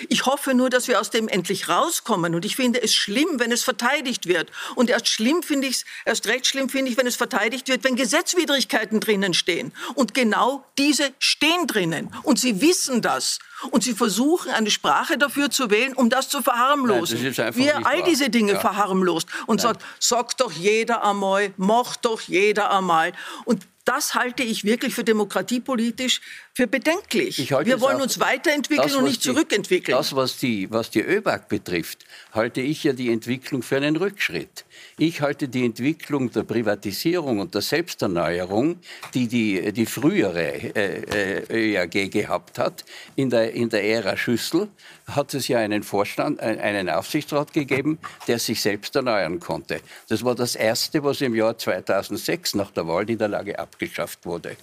[0.09, 2.35] Ich hoffe nur, dass wir aus dem endlich rauskommen.
[2.35, 4.51] Und ich finde es schlimm, wenn es verteidigt wird.
[4.75, 7.97] Und erst schlimm finde ich erst recht schlimm finde ich, wenn es verteidigt wird, wenn
[7.97, 9.73] Gesetzwidrigkeiten drinnen stehen.
[9.95, 12.13] Und genau diese stehen drinnen.
[12.25, 13.39] Und Sie wissen das.
[13.71, 17.23] Und Sie versuchen, eine Sprache dafür zu wählen, um das zu verharmlosen.
[17.23, 18.61] Nein, das Wie er all diese Dinge ja.
[18.61, 19.75] verharmlost und Nein.
[19.75, 23.13] sagt, sagt doch jeder einmal, macht doch jeder einmal.
[23.45, 26.21] Und das halte ich wirklich für demokratiepolitisch
[26.59, 27.49] für bedenklich.
[27.49, 29.97] Wir wollen uns weiterentwickeln das, und nicht die, zurückentwickeln.
[29.97, 34.65] Das, was die, was die ÖBAG betrifft, halte ich ja die Entwicklung für einen Rückschritt.
[34.99, 38.81] Ich halte die Entwicklung der Privatisierung und der Selbsterneuerung,
[39.15, 44.67] die die, die frühere äh, äh ÖAG gehabt hat, in der, in der Ära Schüssel,
[45.07, 49.81] hat es ja einen Vorstand, einen Aufsichtsrat gegeben, der sich selbst erneuern konnte.
[50.09, 54.57] Das war das Erste, was im Jahr 2006 nach der Wahlniederlage abgeschafft wurde.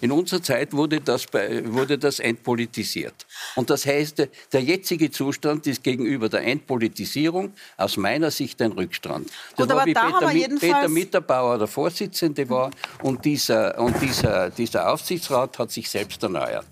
[0.00, 3.25] In unserer Zeit wurde das, wurde das entpolitisiert.
[3.54, 9.30] Und das heißt, der jetzige Zustand ist gegenüber der Entpolitisierung aus meiner Sicht ein Rückstand.
[9.56, 12.70] Das Gut, war wie Peter, Peter Mitterbauer der Vorsitzende war
[13.02, 16.66] und dieser, und dieser, dieser Aufsichtsrat hat sich selbst erneuert.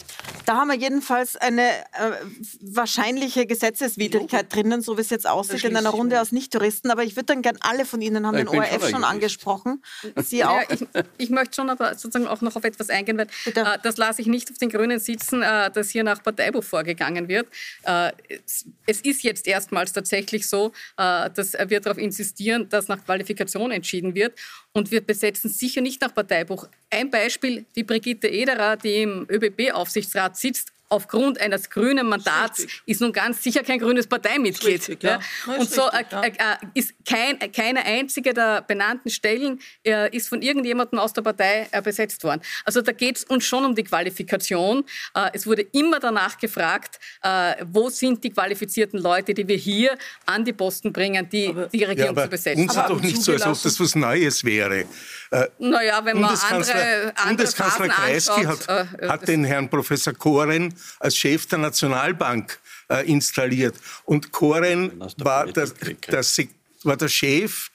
[0.46, 2.12] Da haben wir jedenfalls eine äh,
[2.61, 6.90] wahrscheinliche Gesetzeswidrigkeit drinnen, so wie es jetzt aussieht, in einer Runde aus Nicht-Touristen.
[6.90, 9.83] Aber ich würde dann gerne, alle von Ihnen haben ja, den ORF schon, angesprochen.
[10.16, 10.61] Sie auch.
[10.61, 10.87] Ja, ich,
[11.18, 13.27] ich möchte schon aber sozusagen auch noch auf etwas eingehen weil.
[13.55, 16.22] Äh, das lasse ich nicht auf den Grünen sitzen, äh, dass hier nach
[16.54, 17.48] Parteibuch vorgegangen wird.
[17.82, 18.12] Äh,
[18.86, 24.38] es ist jetzt erstmals tatsächlich so, dass wir darauf insistieren, dass nach Qualifikation entschieden wird.
[24.72, 26.68] Und wir besetzen sicher nicht nach Parteibuch.
[26.90, 32.83] Ein Beispiel, die Brigitte Ederer, die im ÖBB-Aufsichtsrat sitzt, aufgrund eines grünen Mandats Richtig.
[32.87, 34.74] ist nun ganz sicher kein grünes Parteimitglied.
[34.74, 35.18] Richtig, ja.
[35.46, 35.54] Ja.
[35.54, 40.40] Und so richtig, äh, äh, ist kein, keine einzige der benannten Stellen äh, ist von
[40.42, 42.40] irgendjemandem aus der Partei äh, besetzt worden.
[42.64, 44.85] Also da geht es uns schon um die Qualifikation.
[45.14, 49.96] Äh, es wurde immer danach gefragt, äh, wo sind die qualifizierten Leute, die wir hier
[50.26, 52.62] an die Posten bringen, die aber, die Regierung ja, zu besetzen.
[52.62, 54.85] Uns ist doch nicht so, als ob das was Neues wäre.
[55.59, 61.47] naja, wenn man andere, andere Bundeskanzler Kreisky hat, hat den Herrn Professor Koren als Chef
[61.47, 63.75] der Nationalbank äh, installiert.
[64.05, 66.25] Und Koren war der, der,
[66.83, 67.70] war der Chef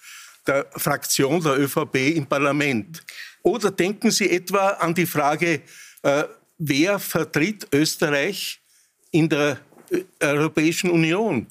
[0.45, 3.03] der Fraktion der ÖVP im Parlament.
[3.43, 5.61] Oder denken Sie etwa an die Frage,
[6.01, 6.23] äh,
[6.57, 8.59] wer vertritt Österreich
[9.11, 11.47] in der äh, Europäischen Union?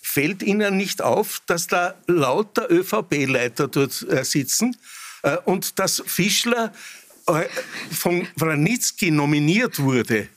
[0.00, 4.76] Fällt Ihnen nicht auf, dass da lauter ÖVP-Leiter dort äh, sitzen
[5.22, 6.72] äh, und dass Fischler
[7.26, 7.44] äh,
[7.90, 10.28] von Wranitzky nominiert wurde?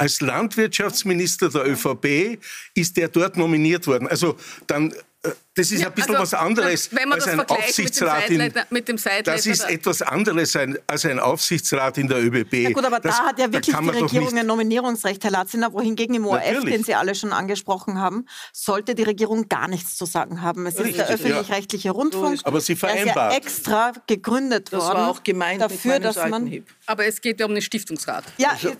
[0.00, 2.38] Als Landwirtschaftsminister der ÖVP
[2.72, 4.08] ist er dort nominiert worden.
[4.08, 4.34] Also
[4.66, 8.30] dann das ist ja, ein bisschen also, was anderes als ein Aufsichtsrat.
[8.30, 10.56] Mit dem, mit dem das ist etwas anderes
[10.86, 12.54] als ein Aufsichtsrat in der ÖBB.
[12.54, 16.14] Ja gut, aber das, da hat ja wirklich die Regierung ein Nominierungsrecht, Herr Latziner, wohingegen
[16.14, 16.74] im ORF, Natürlich.
[16.74, 20.64] den Sie alle schon angesprochen haben, sollte die Regierung gar nichts zu sagen haben.
[20.64, 21.92] Es Richtig, ist der öffentlich-rechtliche ja.
[21.92, 23.16] Rundfunk, aber sie vereinbart.
[23.16, 24.98] der ist ja extra gegründet das worden.
[24.98, 26.64] war auch gemeint dafür, dass man...
[26.86, 28.24] Aber es geht ja um den Stiftungsrat.
[28.38, 28.72] Ja, also,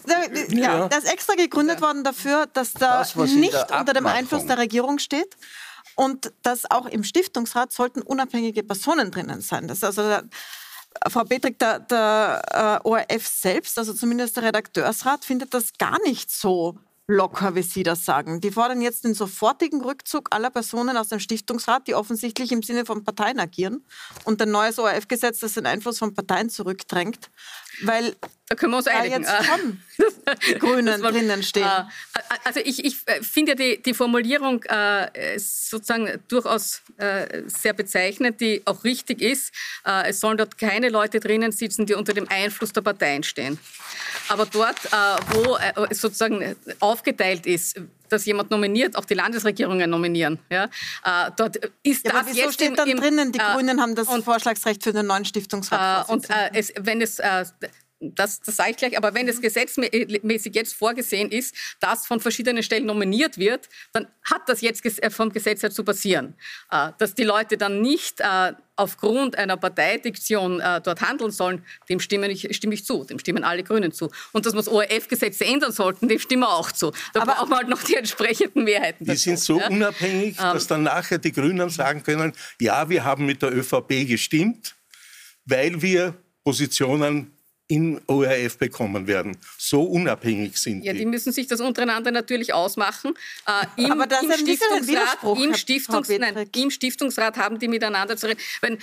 [0.49, 4.57] ja, der ist extra gegründet worden dafür, dass da das, nicht unter dem Einfluss der
[4.57, 5.37] Regierung steht
[6.01, 9.69] und dass auch im Stiftungsrat sollten unabhängige Personen drinnen sein.
[9.69, 10.25] Das also der,
[11.11, 16.31] Frau Petrik, der, der äh, ORF selbst, also zumindest der Redakteursrat, findet das gar nicht
[16.31, 18.41] so locker, wie Sie das sagen.
[18.41, 22.87] Die fordern jetzt den sofortigen Rückzug aller Personen aus dem Stiftungsrat, die offensichtlich im Sinne
[22.87, 23.85] von Parteien agieren
[24.25, 27.31] und ein neues ORF-Gesetz, das den Einfluss von Parteien zurückdrängt.
[27.83, 28.15] Weil
[28.51, 29.23] da können wir uns einigen.
[29.23, 29.81] jetzt schon
[30.49, 31.63] die Grünen war, drinnen stehen.
[31.63, 31.85] Äh,
[32.43, 38.63] also ich, ich äh, finde die, die Formulierung äh, sozusagen durchaus äh, sehr bezeichnend, die
[38.65, 39.55] auch richtig ist.
[39.87, 43.57] Äh, es sollen dort keine Leute drinnen sitzen, die unter dem Einfluss der Parteien stehen.
[44.29, 44.89] Aber dort, äh,
[45.33, 45.57] wo
[45.93, 47.81] sozusagen aufgeteilt ist,
[48.13, 50.39] dass jemand nominiert, auch die Landesregierungen nominieren.
[50.51, 53.39] Ja, äh, dort ist ja, das aber wieso jetzt steht im, dann im, drinnen, die
[53.39, 56.09] äh, Grünen haben das und, Vorschlagsrecht für den neuen Stiftungsrat.
[56.09, 57.21] Äh, und es, wenn es
[58.01, 62.63] das, das sage ich gleich, aber wenn es gesetzmäßig jetzt vorgesehen ist, dass von verschiedenen
[62.63, 66.35] Stellen nominiert wird, dann hat das jetzt äh, vom Gesetz her zu passieren.
[66.71, 72.31] Äh, dass die Leute dann nicht äh, aufgrund einer Parteidiktion dort handeln sollen, dem stimme
[72.31, 74.11] ich, stimme ich zu, dem stimmen alle Grünen zu.
[74.33, 76.91] Und dass wir das ORF-Gesetz ändern sollten, dem stimmen wir auch zu.
[77.13, 79.05] Da aber brauchen wir halt noch die entsprechenden Mehrheiten.
[79.05, 79.69] Die dazu, sind so ja?
[79.69, 84.09] unabhängig, ähm, dass dann nachher die Grünen sagen können, ja, wir haben mit der ÖVP
[84.09, 84.75] gestimmt,
[85.45, 87.37] weil wir Positionen
[87.71, 89.37] in ORF bekommen werden.
[89.57, 90.89] So unabhängig sind die.
[90.89, 93.15] Ja, die müssen sich das untereinander natürlich ausmachen.
[93.47, 98.27] Äh, im, Aber das im, Stiftungsrat, im, Stiftungs nein, im Stiftungsrat haben die miteinander zu
[98.27, 98.41] reden.
[98.61, 98.79] Wenn, äh,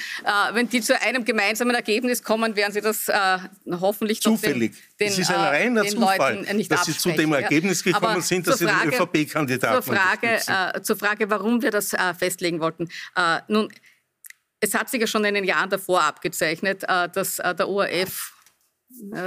[0.53, 3.39] wenn die zu einem gemeinsamen Ergebnis kommen, werden sie das äh,
[3.71, 4.73] hoffentlich Zufällig.
[4.97, 8.21] Den, es ist ein äh, reiner Zufall, dass sie zu dem Ergebnis gekommen ja.
[8.21, 12.13] sind, dass Frage, sie den ÖVP-Kandidaten zur Frage, äh, zur Frage, warum wir das äh,
[12.13, 12.87] festlegen wollten.
[13.49, 13.67] nun,
[14.61, 18.36] es hat sich ja schon in den Jahren davor abgezeichnet, dass der ORF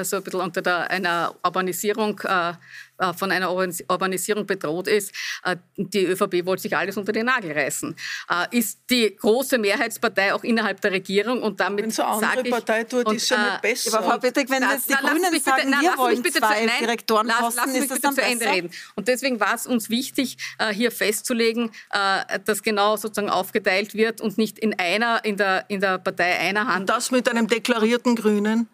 [0.02, 2.50] so ein bisschen unter der, einer Urbanisierung, äh,
[2.98, 5.12] äh von einer Urbanisierung bedroht ist.
[5.44, 7.94] Äh, die ÖVP wollte sich alles unter den Nagel reißen.
[8.30, 12.50] Äh, ist die große Mehrheitspartei auch innerhalb der Regierung und damit wenn so andere ich,
[12.50, 13.98] Partei tut, und, ist ja nicht besser.
[13.98, 16.66] Aber Frau Petrik, wenn jetzt die na, Grünen sagen, bitte, na, wir wollen bitte zwei
[16.66, 18.70] zu, Direktoren lass, posten, lass ist das dann zu Ende reden.
[18.96, 20.36] Und deswegen war es uns wichtig,
[20.72, 21.70] hier festzulegen,
[22.44, 26.66] dass genau sozusagen aufgeteilt wird und nicht in einer, in der, in der Partei einer
[26.66, 26.80] Hand.
[26.80, 28.68] Und das mit einem deklarierten Grünen?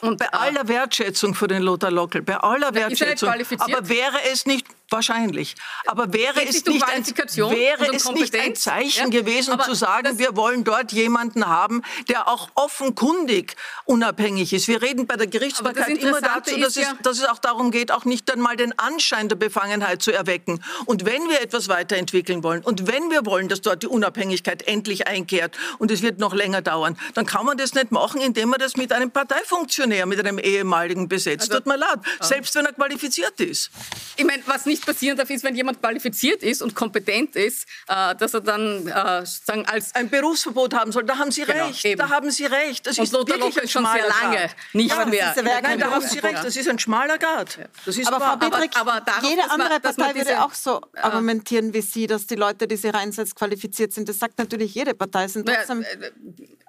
[0.00, 4.66] Und bei aller Wertschätzung für den Lothar Lockel, bei aller Wertschätzung, aber wäre es nicht
[4.90, 5.54] wahrscheinlich,
[5.86, 9.20] aber wäre es nicht ein, wäre es nicht ein Zeichen ja?
[9.20, 14.68] gewesen aber zu sagen, wir wollen dort jemanden haben, der auch offenkundig unabhängig ist.
[14.68, 17.90] Wir reden bei der Gerichtsbarkeit immer dazu, dass, ja es, dass es auch darum geht,
[17.90, 20.62] auch nicht einmal den Anschein der Befangenheit zu erwecken.
[20.86, 25.06] Und wenn wir etwas weiterentwickeln wollen und wenn wir wollen, dass dort die Unabhängigkeit endlich
[25.06, 28.58] einkehrt und es wird noch länger dauern, dann kann man das nicht machen, indem man
[28.58, 31.50] das mit einem Parteifunktionär Funktionär, mit einem ehemaligen besetzt.
[31.50, 32.26] Also, Tut mir leid, ja.
[32.26, 33.70] selbst wenn er qualifiziert ist.
[34.16, 38.14] Ich meine, was nicht passieren darf, ist, wenn jemand qualifiziert ist und kompetent ist, äh,
[38.14, 39.94] dass er dann äh, sozusagen als...
[39.94, 41.04] Ein Berufsverbot haben soll.
[41.04, 41.84] Da haben Sie genau, recht.
[41.84, 41.98] Eben.
[41.98, 42.86] Da haben Sie recht.
[42.86, 44.56] Das und ist Lothar wirklich schon sehr lange Grad.
[44.72, 45.34] nicht ja, mehr.
[45.62, 46.44] Nein, da haben Sie recht.
[46.44, 47.58] Das ist ein schmaler Grad.
[47.84, 51.72] Das ist aber Frau Petrik, aber, aber jede andere Partei würde auch so äh, argumentieren
[51.72, 54.08] wie Sie, dass die Leute, die sie reinsetzt, qualifiziert sind.
[54.08, 55.28] Das sagt natürlich jede Partei.
[55.28, 56.10] Sind trotzdem, äh,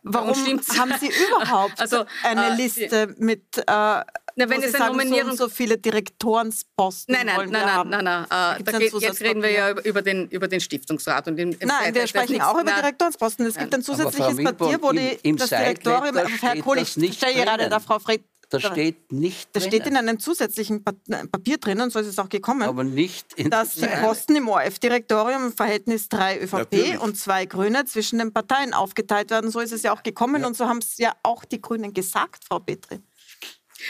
[0.03, 4.01] warum haben Sie überhaupt also, eine äh, Liste mit äh,
[4.35, 8.03] na, wenn es eine sagen, Nominierung so, so viele Direktorensposten nein, nein, nein, nein, nein,
[8.03, 8.63] nein, nein.
[8.63, 11.27] Da geht, jetzt reden wir ja über den, über den Stiftungsrat.
[11.27, 13.45] Und im, im nein, wir sprechen auch über Direktorensposten.
[13.45, 17.69] Es gibt ein zusätzliches Papier, wo die, im, im das Direktorium, Herr Kohlich, stelle gerade
[17.69, 22.07] der Frau Fred das steht nicht Das steht in einem zusätzlichen Papier drinnen, so ist
[22.07, 22.61] es auch gekommen.
[22.61, 26.99] Aber nicht in Dass die Posten im ORF-Direktorium im Verhältnis drei ÖVP Natürlich.
[26.99, 29.49] und zwei Grüne zwischen den Parteien aufgeteilt werden.
[29.49, 30.47] So ist es ja auch gekommen ja.
[30.47, 32.99] und so haben es ja auch die Grünen gesagt, Frau Petri.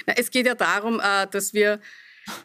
[0.05, 1.79] Na, es geht ja darum, äh, dass wir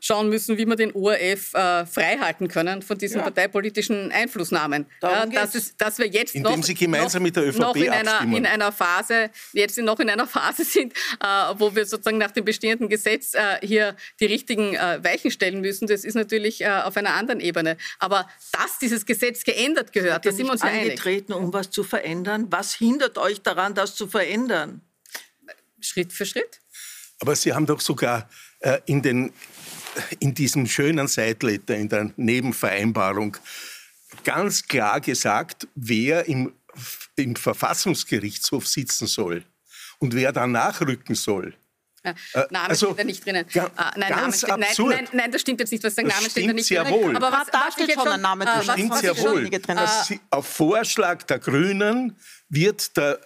[0.01, 3.23] schauen müssen, wie wir den ORF äh, freihalten können von diesen ja.
[3.23, 4.87] parteipolitischen Einflussnahmen.
[5.03, 7.77] Ja, dass, es, dass wir jetzt Indem noch, Sie gemeinsam noch, mit der ÖVP noch
[7.77, 12.19] in einer, in einer Phase, jetzt noch in einer Phase sind, äh, wo wir sozusagen
[12.19, 15.87] nach dem bestehenden Gesetz äh, hier die richtigen äh, Weichen stellen müssen.
[15.87, 17.77] Das ist natürlich äh, auf einer anderen Ebene.
[17.99, 20.91] Aber dass dieses Gesetz geändert gehört, da sind wir uns ja einig.
[20.91, 22.47] angetreten, um was zu verändern.
[22.51, 24.83] Was hindert euch daran, das zu verändern?
[25.81, 26.61] Schritt für Schritt.
[27.21, 28.29] Aber Sie haben doch sogar
[28.61, 29.33] äh, in, den,
[30.21, 33.37] in diesem schönen Seitletter, in der Nebenvereinbarung,
[34.25, 36.53] ganz klar gesagt, wer im,
[37.17, 39.45] im Verfassungsgerichtshof sitzen soll
[39.99, 41.55] und wer da nachrücken soll.
[42.05, 43.47] Ja, äh, Name also, steht da nicht drinnen.
[43.53, 46.05] Ga, ah, nein, ganz Name steht, nein, nein, nein, das stimmt jetzt nicht, was der
[46.05, 47.03] Name steht da nicht sehr drinnen.
[47.03, 47.17] Wohl.
[47.17, 48.55] Aber was, da steht schon ein Name drin.
[48.65, 49.51] Das stimmt sehr wohl.
[49.51, 49.79] Drin.
[50.31, 52.17] Auf Vorschlag der Grünen
[52.49, 53.21] wird der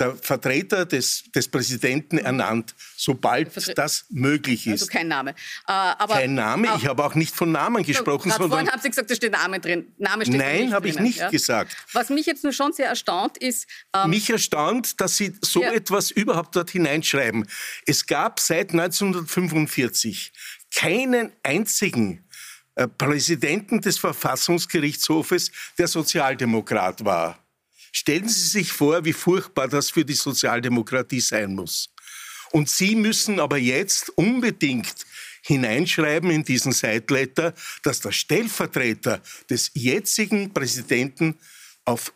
[0.00, 4.82] der Vertreter des, des Präsidenten ernannt, sobald Vertre das möglich ist.
[4.82, 5.34] Also kein Name.
[5.68, 8.30] Äh, kein Name, ich habe auch nicht von Namen gesprochen.
[8.30, 9.92] sondern vorhin haben Sie gesagt, da steht Name drin.
[9.98, 11.30] Name steht Nein, habe ich nicht ja?
[11.30, 11.76] gesagt.
[11.92, 13.66] Was mich jetzt nur schon sehr erstaunt ist...
[13.94, 15.72] Ähm, mich erstaunt, dass Sie so ja.
[15.72, 17.46] etwas überhaupt dort hineinschreiben.
[17.86, 20.32] Es gab seit 1945
[20.74, 22.24] keinen einzigen
[22.74, 27.38] äh, Präsidenten des Verfassungsgerichtshofes, der Sozialdemokrat war.
[27.92, 31.90] Stellen Sie sich vor, wie furchtbar das für die Sozialdemokratie sein muss.
[32.52, 34.94] Und Sie müssen aber jetzt unbedingt
[35.42, 41.38] hineinschreiben in diesen Seitletter, dass der Stellvertreter des jetzigen Präsidenten
[41.84, 42.12] auf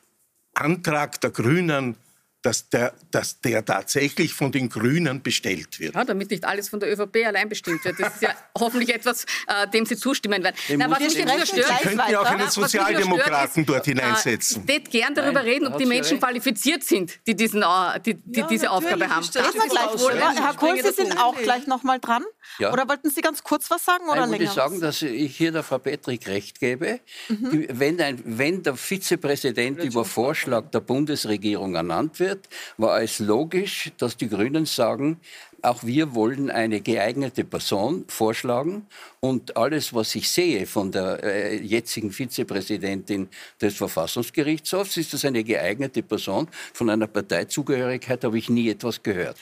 [0.55, 1.97] Antrag der Grünen
[2.45, 5.95] dass der, dass der tatsächlich von den Grünen bestellt wird.
[5.95, 7.99] Ja, damit nicht alles von der ÖVP allein bestimmt wird.
[7.99, 10.55] Das ist ja hoffentlich etwas, äh, dem Sie zustimmen werden.
[10.77, 14.69] Na, was mich stört, Sie könnten ja auch einen Sozialdemokraten ist, dort hineinsetzen.
[14.69, 18.01] Äh, ich würde gern darüber Nein, reden, ob die Menschen qualifiziert sind, die, diesen, äh,
[18.05, 19.27] die, die ja, diese Aufgabe haben.
[19.33, 20.15] Das ist gleich wohl.
[20.15, 22.25] Herr Kohl, Sie sind auch gleich noch mal dran.
[22.59, 22.73] Ja.
[22.75, 24.05] Oder wollten Sie ganz kurz was sagen?
[24.05, 24.45] Oder Nein, länger?
[24.45, 27.01] Ich sagen, dass ich hier der Frau Petrik recht gebe.
[27.29, 27.69] Mhm.
[27.71, 32.34] Wenn, ein, wenn der Vizepräsident über Vorschlag der Bundesregierung ernannt wird,
[32.77, 35.21] war es logisch, dass die Grünen sagen,
[35.65, 38.87] auch wir wollen eine geeignete Person vorschlagen
[39.21, 43.29] und alles, was ich sehe von der äh, jetzigen Vizepräsidentin
[43.61, 46.49] des Verfassungsgerichtshofs, ist das eine geeignete Person.
[46.75, 49.39] Von einer Parteizugehörigkeit habe ich nie etwas gehört.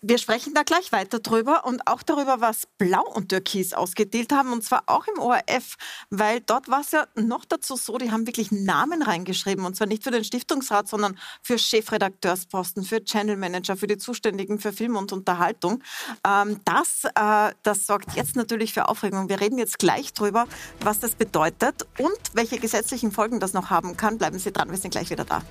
[0.00, 4.52] Wir sprechen da gleich weiter drüber und auch darüber, was Blau und Türkis ausgedealt haben
[4.52, 5.74] und zwar auch im ORF,
[6.08, 9.88] weil dort war es ja noch dazu so, die haben wirklich Namen reingeschrieben und zwar
[9.88, 14.94] nicht für den Stiftungsrat, sondern für Chefredakteursposten, für Channel Manager, für die Zuständigen für Film
[14.94, 15.82] und Unterhaltung.
[16.24, 19.28] Ähm, das, äh, das sorgt jetzt natürlich für Aufregung.
[19.28, 20.46] Wir reden jetzt gleich drüber,
[20.78, 24.16] was das bedeutet und welche gesetzlichen Folgen das noch haben kann.
[24.16, 25.42] Bleiben Sie dran, wir sind gleich wieder da.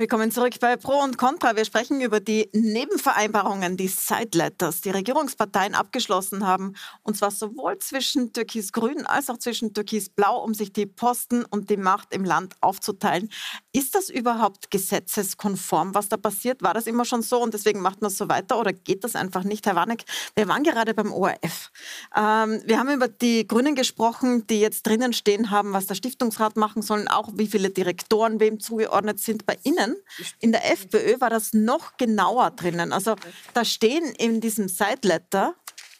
[0.00, 1.56] Willkommen zurück bei Pro und Contra.
[1.56, 6.72] Wir sprechen über die Nebenvereinbarungen, die Side Letters, die Regierungsparteien abgeschlossen haben.
[7.02, 11.76] Und zwar sowohl zwischen Türkis-Grün als auch zwischen Türkis-Blau, um sich die Posten und die
[11.76, 13.28] Macht im Land aufzuteilen.
[13.72, 16.62] Ist das überhaupt gesetzeskonform, was da passiert?
[16.62, 19.14] War das immer schon so und deswegen macht man es so weiter oder geht das
[19.14, 19.66] einfach nicht?
[19.66, 21.70] Herr Warneck, wir waren gerade beim ORF.
[22.16, 26.56] Ähm, wir haben über die Grünen gesprochen, die jetzt drinnen stehen haben, was der Stiftungsrat
[26.56, 29.44] machen soll, auch wie viele Direktoren wem zugeordnet sind.
[29.44, 30.36] Bei Ihnen drinnen.
[30.40, 32.92] In der FPÖ war das noch genauer drinnen.
[32.92, 33.16] Also
[33.54, 35.54] da stehen in diesem Sideletter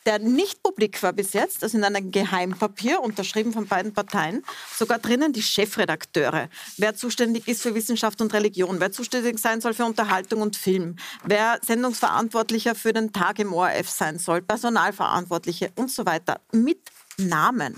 [0.07, 4.43] der nicht publik war bis jetzt, also in einem Geheimpapier, unterschrieben von beiden Parteien,
[4.75, 6.49] sogar drinnen die Chefredakteure,
[6.79, 10.97] wer zuständig ist für Wissenschaft und Religion, wer zuständig sein soll für Unterhaltung und Film,
[11.25, 16.81] wer Sendungsverantwortlicher für den Tag im ORF sein soll, Personalverantwortliche und so weiter, mit
[17.19, 17.75] Namen.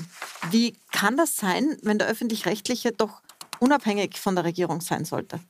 [0.52, 3.20] Wie kann das sein, wenn der öffentlich-rechtliche doch
[3.58, 5.40] unabhängig von der Regierung sein sollte?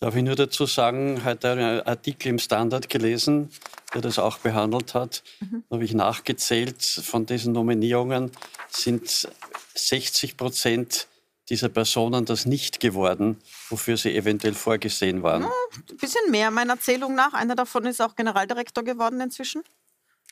[0.00, 3.50] Darf ich nur dazu sagen, heute einen Artikel im Standard gelesen,
[3.92, 5.22] der das auch behandelt hat.
[5.40, 5.64] Mhm.
[5.68, 8.30] Da habe ich nachgezählt, von diesen Nominierungen
[8.70, 9.28] sind
[9.74, 11.06] 60 Prozent
[11.50, 13.36] dieser Personen das nicht geworden,
[13.68, 15.44] wofür sie eventuell vorgesehen waren.
[15.44, 17.34] Ein bisschen mehr meiner Zählung nach.
[17.34, 19.62] Einer davon ist auch Generaldirektor geworden inzwischen.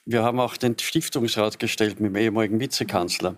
[0.06, 3.36] Wir haben auch den Stiftungsrat gestellt mit dem ehemaligen Vizekanzler.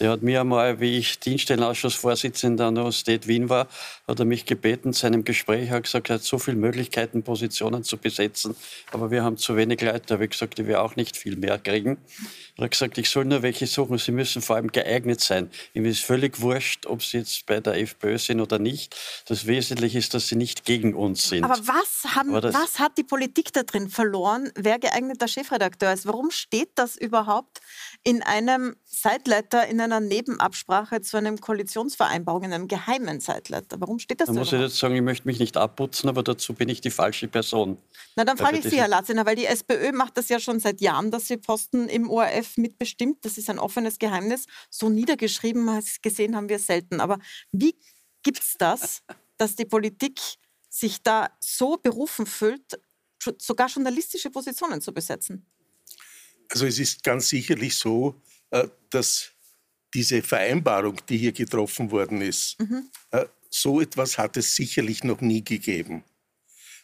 [0.00, 3.66] Der hat mir einmal, wie ich Dienststellenausschussvorsitzender an der Universität Wien war,
[4.06, 7.82] hat er mich gebeten, zu einem Gespräch, hat gesagt, er hat so viele Möglichkeiten, Positionen
[7.82, 8.54] zu besetzen,
[8.92, 10.02] aber wir haben zu wenig Leute.
[10.06, 11.98] Da habe ich gesagt, ich will auch nicht viel mehr kriegen.
[12.56, 13.98] Er hat gesagt, ich soll nur welche suchen.
[13.98, 15.50] Sie müssen vor allem geeignet sein.
[15.74, 18.96] Ihm ist völlig wurscht, ob sie jetzt bei der FPÖ sind oder nicht.
[19.26, 21.44] Das Wesentliche ist, dass sie nicht gegen uns sind.
[21.44, 26.06] Aber was, haben, aber was hat die Politik da drin verloren, wer geeigneter Chefredakteur ist?
[26.06, 27.60] Warum steht das überhaupt
[28.08, 33.78] in einem Sideletter, in einer Nebenabsprache zu einem Koalitionsvereinbarung, in einem geheimen Sideletter.
[33.82, 34.32] Warum steht das da?
[34.32, 36.90] Da muss ich jetzt sagen, ich möchte mich nicht abputzen, aber dazu bin ich die
[36.90, 37.76] falsche Person.
[38.16, 40.80] Na, dann frage ich Sie, Herr Latziner, weil die SPÖ macht das ja schon seit
[40.80, 43.22] Jahren, dass sie Posten im ORF mitbestimmt.
[43.26, 44.46] Das ist ein offenes Geheimnis.
[44.70, 45.68] So niedergeschrieben
[46.00, 47.02] gesehen haben wir selten.
[47.02, 47.18] Aber
[47.52, 47.76] wie
[48.22, 49.02] gibt es das,
[49.36, 50.18] dass die Politik
[50.70, 52.80] sich da so berufen fühlt,
[53.36, 55.44] sogar journalistische Positionen zu besetzen?
[56.48, 58.14] Also es ist ganz sicherlich so,
[58.50, 59.32] äh, dass
[59.94, 62.88] diese Vereinbarung, die hier getroffen worden ist, mhm.
[63.10, 66.04] Äh, so etwas hat es sicherlich noch nie gegeben.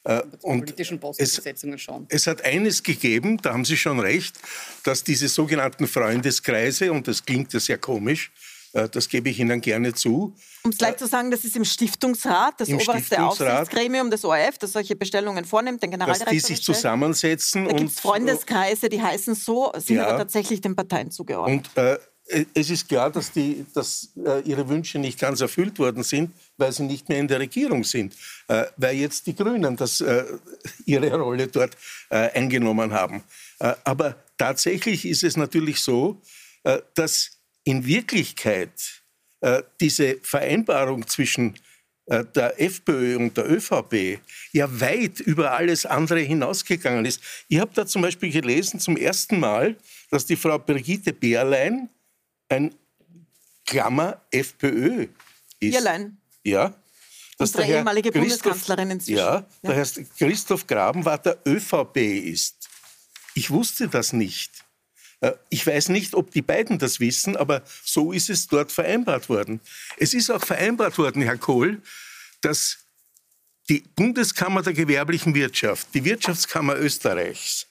[0.05, 0.75] Äh, und
[1.79, 2.07] schon.
[2.09, 4.39] Es hat eines gegeben, da haben Sie schon recht,
[4.83, 8.31] dass diese sogenannten Freundeskreise, und das klingt ja sehr komisch,
[8.91, 10.35] das gebe ich Ihnen gerne zu.
[10.65, 14.59] Um es gleich zu sagen, das ist im Stiftungsrat, das Im oberste Aufsichtsgremium des ORF,
[14.59, 16.35] das solche Bestellungen vornimmt, den Generaldirektor.
[16.35, 17.67] Dass die sich zusammensetzen.
[17.67, 21.69] Da gibt es Freundeskreise, die heißen so, sind ja, aber tatsächlich den Parteien zugeordnet.
[21.77, 21.99] Und äh,
[22.55, 26.73] es ist klar, dass, die, dass äh, ihre Wünsche nicht ganz erfüllt worden sind, weil
[26.73, 28.15] sie nicht mehr in der Regierung sind,
[28.49, 30.25] äh, weil jetzt die Grünen das, äh,
[30.87, 31.77] ihre Rolle dort
[32.09, 33.23] äh, eingenommen haben.
[33.59, 36.21] Äh, aber tatsächlich ist es natürlich so,
[36.63, 37.34] äh, dass
[37.65, 39.03] in Wirklichkeit
[39.81, 41.59] diese Vereinbarung zwischen
[42.07, 44.21] der FPÖ und der ÖVP
[44.53, 47.21] ja weit über alles andere hinausgegangen ist.
[47.49, 49.77] Ich habe da zum Beispiel gelesen zum ersten Mal,
[50.11, 51.89] dass die Frau Brigitte Beerlein
[52.49, 52.75] ein
[53.67, 55.09] Klammer FPÖ
[55.61, 55.75] ist.
[55.75, 56.19] Irlein.
[56.43, 56.75] Ja.
[57.39, 59.19] Dass Unsere der ehemalige Bundeskanzlerin inzwischen.
[59.19, 59.47] Ja, ja.
[59.63, 62.69] der heißt Christoph Grabenwart der ÖVP ist.
[63.35, 64.64] Ich wusste das nicht.
[65.21, 69.29] Äh, ich weiß nicht, ob die beiden das wissen, aber so ist es dort vereinbart
[69.29, 69.61] worden.
[69.97, 71.81] Es ist auch vereinbart worden, Herr Kohl,
[72.41, 72.79] dass
[73.69, 77.67] die Bundeskammer der gewerblichen Wirtschaft, die Wirtschaftskammer Österreichs,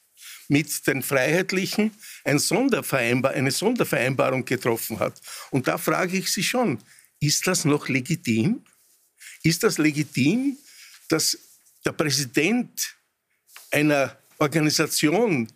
[0.48, 1.92] mit den Freiheitlichen
[2.24, 5.22] ein Sondervereinbar eine Sondervereinbarung getroffen hat.
[5.52, 6.80] Und da frage ich Sie schon,
[7.20, 8.64] ist das noch legitim?
[9.44, 10.58] Ist das legitim,
[11.10, 11.38] dass
[11.86, 12.96] der Präsident
[13.72, 15.48] einer Organisation,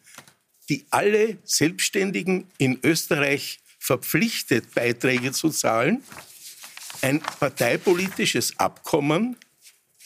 [0.69, 6.03] die alle Selbstständigen in Österreich verpflichtet, Beiträge zu zahlen,
[7.01, 9.37] ein parteipolitisches Abkommen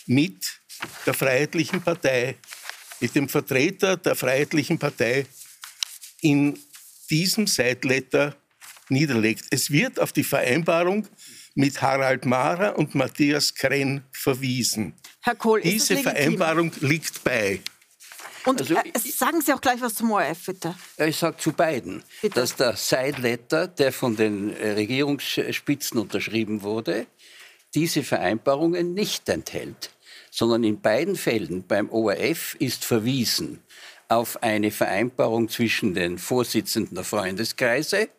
[0.05, 0.59] mit
[1.05, 2.37] der Freiheitlichen Partei
[3.01, 5.25] mit dem Vertreter der Freiheitlichen Partei
[6.21, 6.57] in
[7.09, 8.35] diesem Sideletter
[8.89, 9.45] niederlegt.
[9.49, 11.07] Es wird auf die Vereinbarung
[11.55, 14.93] mit Harald Mara und Matthias Krenn verwiesen.
[15.21, 17.59] Herr Kohl, Diese Vereinbarung liegt bei.
[18.45, 20.75] Und also, äh, sagen Sie auch gleich was zum ORF, bitte.
[20.97, 22.39] Ich sage zu beiden, bitte.
[22.39, 27.07] dass der Sideletter, der von den äh, Regierungsspitzen unterschrieben wurde,
[27.73, 29.91] diese Vereinbarungen nicht enthält
[30.31, 33.61] sondern in beiden Fällen beim ORF ist verwiesen
[34.07, 38.09] auf eine Vereinbarung zwischen den Vorsitzenden der Freundeskreise,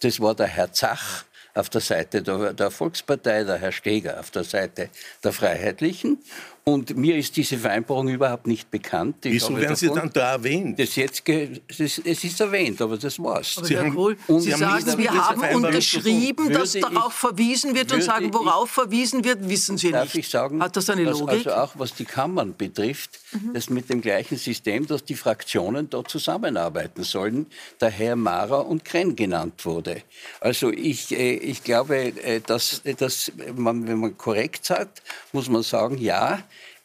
[0.00, 1.24] das war der Herr Zach
[1.54, 4.88] auf der Seite der, der Volkspartei, der Herr Steger auf der Seite
[5.22, 6.18] der Freiheitlichen
[6.64, 9.26] und mir ist diese Vereinbarung überhaupt nicht bekannt.
[9.26, 10.78] Ich Wieso werden Sie dann da erwähnt?
[10.78, 13.58] Das jetzt es, ist, es ist erwähnt, aber das war's.
[13.58, 18.02] Aber Sie, Herr Kohl, Sie, Sie sagen, wir haben unterschrieben, dass darauf verwiesen wird und
[18.02, 20.26] sagen, worauf ich, verwiesen wird, wissen Sie darf nicht.
[20.26, 21.30] Ich sagen, Hat das eine Logik?
[21.30, 23.54] Also auch was die Kammern betrifft, mhm.
[23.54, 27.46] das mit dem gleichen System, dass die Fraktionen dort zusammenarbeiten sollen,
[27.80, 30.02] der Herr Mara und Krenn genannt wurde.
[30.38, 35.02] Also ich, äh, ich glaube, äh, dass, dass man, wenn man korrekt sagt,
[35.32, 36.38] muss man sagen, ja,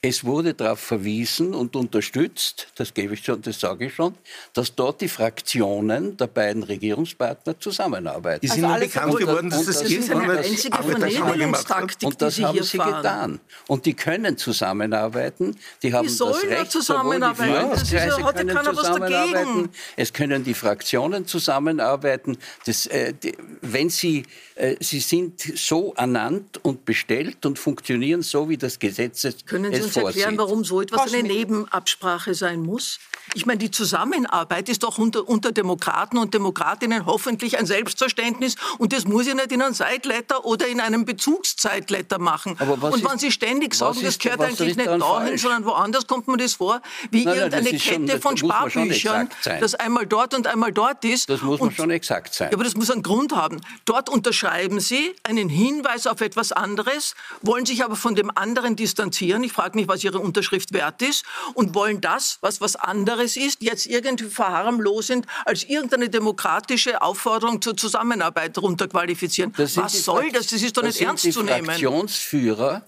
[0.08, 4.16] es wurde darauf verwiesen und unterstützt, das gebe ich schon, das sage ich schon,
[4.54, 8.46] dass dort die Fraktionen der beiden Regierungspartner zusammenarbeiten.
[8.46, 12.64] Ist also Ihnen bekannt geworden, dass das, das ist eine einzige Vernehmungstaktik, Und das haben
[12.64, 12.96] sie fahren.
[12.96, 13.40] getan.
[13.68, 15.58] Und die können zusammenarbeiten.
[15.84, 17.54] Die haben die das Recht, zusammenarbeiten.
[17.54, 19.70] Ja, das ja, können zusammenarbeiten.
[19.98, 22.38] Es können die Fraktionen zusammenarbeiten.
[22.66, 24.24] Das, äh, die, wenn sie,
[24.56, 29.74] äh, sie sind so ernannt und bestellt und funktionieren so, wie das Gesetz es Können
[29.74, 33.00] Sie uns erklären, warum so etwas eine Nebenabsprache sein muss?
[33.34, 38.94] Ich meine, die Zusammenarbeit ist doch unter, unter Demokraten und Demokratinnen hoffentlich ein Selbstverständnis und
[38.94, 42.54] das muss ich nicht in einem Zeitletter oder in einem Bezugszeitletter machen.
[42.54, 45.42] und ist, wenn Sie ständig sagen, das gehört eigentlich nicht dahin, falsch?
[45.42, 46.82] sondern woanders kommt mir das vor,
[47.12, 49.30] wie nein, irgendeine nein, Kette schon, von Sparbüchern,
[49.60, 51.30] das einmal dort und einmal dort ist.
[51.30, 52.50] Das muss man und, schon exakt sein.
[52.50, 53.62] Ja, aber das muss einen Grund haben.
[53.86, 59.44] Dort unterschreiben Sie einen Hinweis auf etwas anderes, wollen sich aber von dem anderen distanzieren.
[59.44, 61.24] Ich frage mich, was Ihre Unterschrift wert ist
[61.54, 67.78] und wollen das, was was anderes ist, jetzt irgendwie verharmlosend als irgendeine demokratische Aufforderung zur
[67.78, 69.54] Zusammenarbeit runterqualifizieren.
[69.56, 70.48] Was soll das?
[70.48, 71.66] Das ist doch nicht ernst zu nehmen.
[71.66, 72.84] Fraktionsführer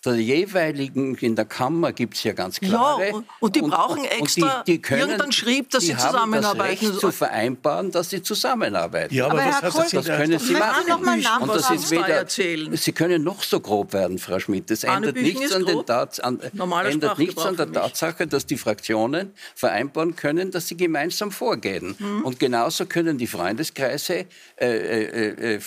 [0.00, 3.08] der jeweiligen, in der Kammer gibt es ja ganz klare.
[3.08, 6.86] Ja, und die brauchen und, extra und die, die können, irgendeinen Schrieb, dass sie zusammenarbeiten.
[6.86, 9.14] Das Recht zu vereinbaren, dass sie zusammenarbeiten.
[9.14, 10.88] Ja, aber, aber was heißt das, das können Sie machen.
[10.88, 14.70] Noch mal nach, und das ist weder, Sie können noch so grob werden, Frau Schmidt.
[14.70, 19.32] Das ändert nichts, an, den Tats, an, ändert nichts an der Tatsache, dass die Fraktionen
[19.54, 21.96] vereinbaren können, dass sie gemeinsam vorgehen.
[21.98, 22.22] Mhm.
[22.22, 24.26] Und genauso können die Freundeskreise
[24.56, 25.60] äh, äh, äh,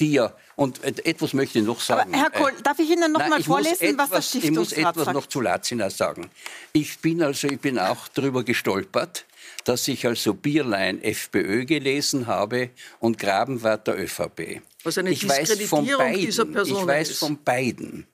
[0.00, 2.14] die ja, und etwas möchte ich noch sagen.
[2.14, 4.78] Aber Herr Kohl, äh, darf ich Ihnen noch nein, mal vorlesen, etwas, was der Stiftungsrat
[4.78, 5.14] Ich muss etwas sagt.
[5.14, 6.30] noch zu Lazina sagen.
[6.72, 9.24] Ich bin also, ich bin auch darüber gestolpert,
[9.64, 14.60] dass ich also Bierlein FPÖ gelesen habe und Grabenwart der ÖVP.
[14.84, 17.18] Was eine ich weiß von beiden, dieser Person Ich weiß ist.
[17.18, 18.06] von beiden,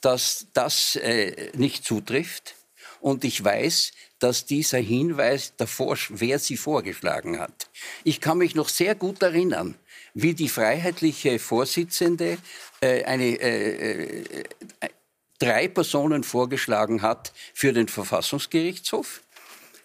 [0.00, 2.54] dass das äh, nicht zutrifft.
[3.00, 7.68] Und ich weiß, dass dieser Hinweis, davor, wer sie vorgeschlagen hat.
[8.02, 9.76] Ich kann mich noch sehr gut erinnern,
[10.20, 12.38] wie die freiheitliche Vorsitzende
[12.80, 14.34] äh, eine, äh, äh,
[15.38, 19.22] drei Personen vorgeschlagen hat für den Verfassungsgerichtshof.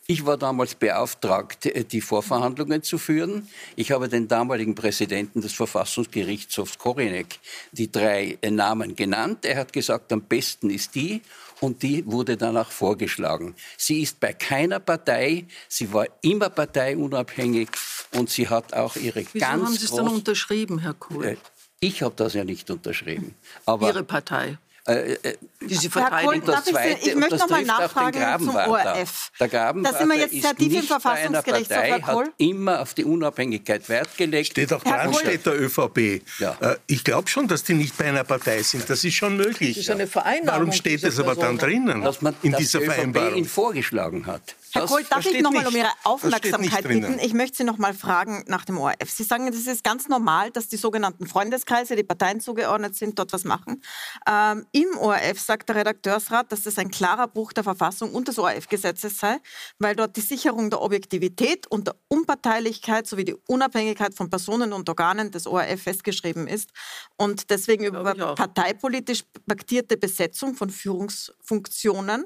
[0.07, 3.47] Ich war damals beauftragt, äh, die Vorverhandlungen zu führen.
[3.75, 7.39] Ich habe den damaligen Präsidenten des Verfassungsgerichtshofs Korinek
[7.71, 9.45] die drei äh, Namen genannt.
[9.45, 11.21] Er hat gesagt, am besten ist die
[11.63, 13.55] und die wurde danach vorgeschlagen.
[13.77, 17.69] Sie ist bei keiner Partei, sie war immer parteiunabhängig
[18.15, 21.25] und sie hat auch ihre Wieso ganz haben Sie es dann unterschrieben, Herr Kohl?
[21.25, 21.37] Äh,
[21.79, 23.35] ich habe das ja nicht unterschrieben.
[23.65, 24.57] Aber Ihre Partei?
[24.85, 26.45] Äh, äh, die sie verteidigen.
[26.45, 29.31] das Zweite, ich, ich möchte noch mal nachfragen zum ORF.
[29.39, 32.25] Der Grabenwärter da sind wir jetzt sehr tief im Verfassungsgerichtshof, Herr Kohl.
[32.25, 34.47] hat immer auf die Unabhängigkeit Wert gelegt.
[34.47, 36.21] Steht auch dran, steht der ÖVP.
[36.39, 36.57] Ja.
[36.59, 38.89] Äh, ich glaube schon, dass die nicht bei einer Partei sind.
[38.89, 39.77] Das ist schon möglich.
[39.77, 42.79] Das ist eine Vereinbarung Warum steht es aber dann drinnen dass man, in dass dieser
[42.79, 43.35] die ÖVP Vereinbarung?
[43.35, 44.55] ihn vorgeschlagen hat.
[44.73, 47.19] Herr Kohl, darf ich noch mal um Ihre Aufmerksamkeit bitten?
[47.19, 49.09] Ich möchte Sie noch mal fragen nach dem ORF.
[49.09, 53.33] Sie sagen, es ist ganz normal, dass die sogenannten Freundeskreise, die Parteien zugeordnet sind, dort
[53.33, 53.83] was machen.
[54.27, 58.39] Ähm, Im ORF sagt der Redakteursrat, dass das ein klarer Bruch der Verfassung und des
[58.39, 59.37] ORF-Gesetzes sei,
[59.77, 64.89] weil dort die Sicherung der Objektivität und der Unparteilichkeit sowie die Unabhängigkeit von Personen und
[64.89, 66.71] Organen des ORF festgeschrieben ist
[67.17, 72.25] und deswegen über parteipolitisch paktierte Besetzung von Führungsfunktionen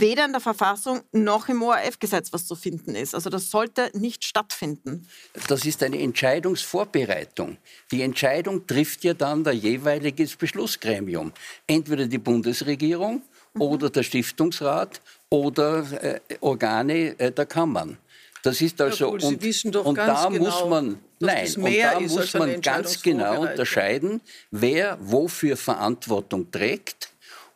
[0.00, 3.14] weder in der Verfassung noch im ORF-Gesetz was zu finden ist.
[3.14, 5.06] Also das sollte nicht stattfinden.
[5.48, 7.58] Das ist eine Entscheidungsvorbereitung.
[7.90, 11.32] Die Entscheidung trifft ja dann der jeweilige Beschlussgremium.
[11.66, 13.22] Entweder die Bundesregierung
[13.54, 13.60] mhm.
[13.60, 17.98] oder der Stiftungsrat oder äh, Organe äh, der Kammern.
[18.42, 22.60] Das ist also ja, und, und da genau, muss man nein und da muss man
[22.60, 24.20] ganz genau unterscheiden,
[24.50, 27.11] wer wofür Verantwortung trägt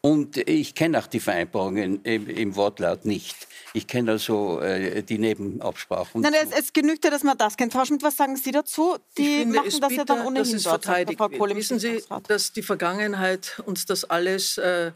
[0.07, 3.49] und ich kenne auch die Vereinbarungen im, im Wortlaut nicht.
[3.73, 6.21] Ich kenne also äh, die Nebenabsprachen.
[6.21, 7.73] Nein, es, es, genügt ja, dass man das kennt.
[7.73, 8.99] Frau Schmidt, was sagen Sie dazu?
[9.19, 11.57] Die finde, machen das bitter, ja dann ohnehin dass es dort, verteidigt Frau wird.
[11.57, 14.93] Wissen Sie, dass die Vergangenheit uns das alles äh,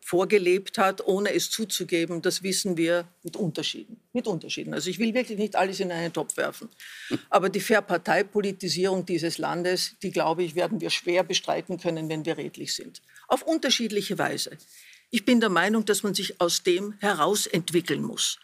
[0.00, 4.00] vorgelebt hat, ohne es zuzugeben, das wissen wir mit Unterschieden.
[4.12, 4.72] Mit Unterschieden.
[4.74, 6.68] Also ich will wirklich nicht alles in einen Topf werfen.
[7.30, 12.36] Aber die Verparteipolitisierung dieses Landes, die glaube ich, werden wir schwer bestreiten können, wenn wir
[12.36, 14.56] redlich sind auf unterschiedliche Weise.
[15.10, 18.38] Ich bin der Meinung, dass man sich aus dem herausentwickeln muss.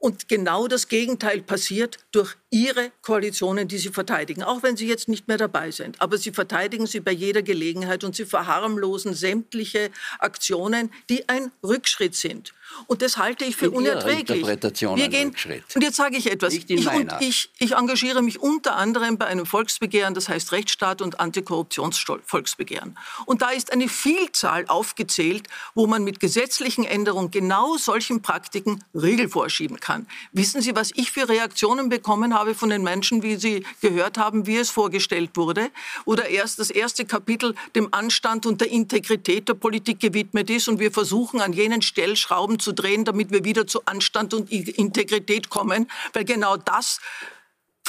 [0.00, 5.08] Und genau das Gegenteil passiert durch Ihre Koalitionen, die Sie verteidigen, auch wenn Sie jetzt
[5.08, 6.00] nicht mehr dabei sind.
[6.00, 9.90] Aber Sie verteidigen sie bei jeder Gelegenheit und Sie verharmlosen sämtliche
[10.20, 12.54] Aktionen, die ein Rückschritt sind.
[12.86, 14.46] Und das halte ich für in unerträglich.
[14.46, 15.34] Wir gehen,
[15.74, 16.54] und jetzt sage ich etwas.
[16.54, 22.98] Ich, ich, ich, engagiere mich unter anderem bei einem Volksbegehren, das heißt Rechtsstaat und Antikorruptionsvolksbegehren.
[23.26, 29.28] Und da ist eine Vielzahl aufgezählt, wo man mit gesetzlichen Änderungen genau solchen Praktiken Riegel
[29.28, 30.06] vorschieben kann.
[30.32, 34.46] Wissen Sie, was ich für Reaktionen bekommen habe von den Menschen, wie Sie gehört haben,
[34.46, 35.70] wie es vorgestellt wurde?
[36.04, 40.80] Oder erst das erste Kapitel dem Anstand und der Integrität der Politik gewidmet ist und
[40.80, 45.90] wir versuchen an jenen Stellschrauben zu drehen, damit wir wieder zu Anstand und Integrität kommen,
[46.12, 47.00] weil genau das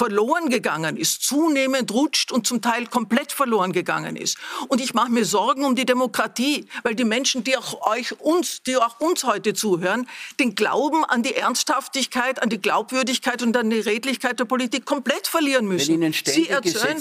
[0.00, 4.38] verloren gegangen ist, zunehmend rutscht und zum Teil komplett verloren gegangen ist.
[4.68, 8.62] Und ich mache mir Sorgen um die Demokratie, weil die Menschen, die auch euch uns,
[8.62, 10.08] die auch uns heute zuhören,
[10.38, 15.26] den Glauben an die Ernsthaftigkeit, an die Glaubwürdigkeit und an die Redlichkeit der Politik komplett
[15.26, 15.88] verlieren müssen.
[15.88, 16.98] Wenn Ihnen Sie erzählen,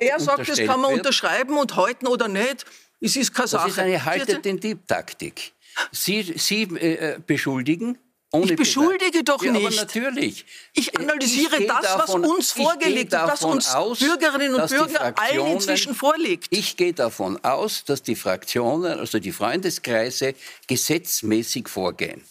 [0.00, 1.00] er sagt, das kann man wird.
[1.00, 2.66] unterschreiben und heute oder nicht.
[3.00, 3.68] Es ist keine Sache.
[3.68, 5.54] Das ist eine Haltet den Dieb-Taktik.
[5.92, 7.98] Sie, Sie äh, beschuldigen
[8.30, 9.24] ohne ich beschuldige Beweis.
[9.24, 9.66] doch ja, nicht.
[9.66, 10.44] Aber natürlich.
[10.74, 15.14] Ich analysiere ich das, davon, was uns vorgelegt wird, was uns aus, Bürgerinnen und Bürger
[15.16, 16.46] allen inzwischen vorliegt.
[16.50, 20.34] Ich gehe davon aus, dass die Fraktionen, also die Freundeskreise,
[20.66, 22.22] gesetzmäßig vorgehen.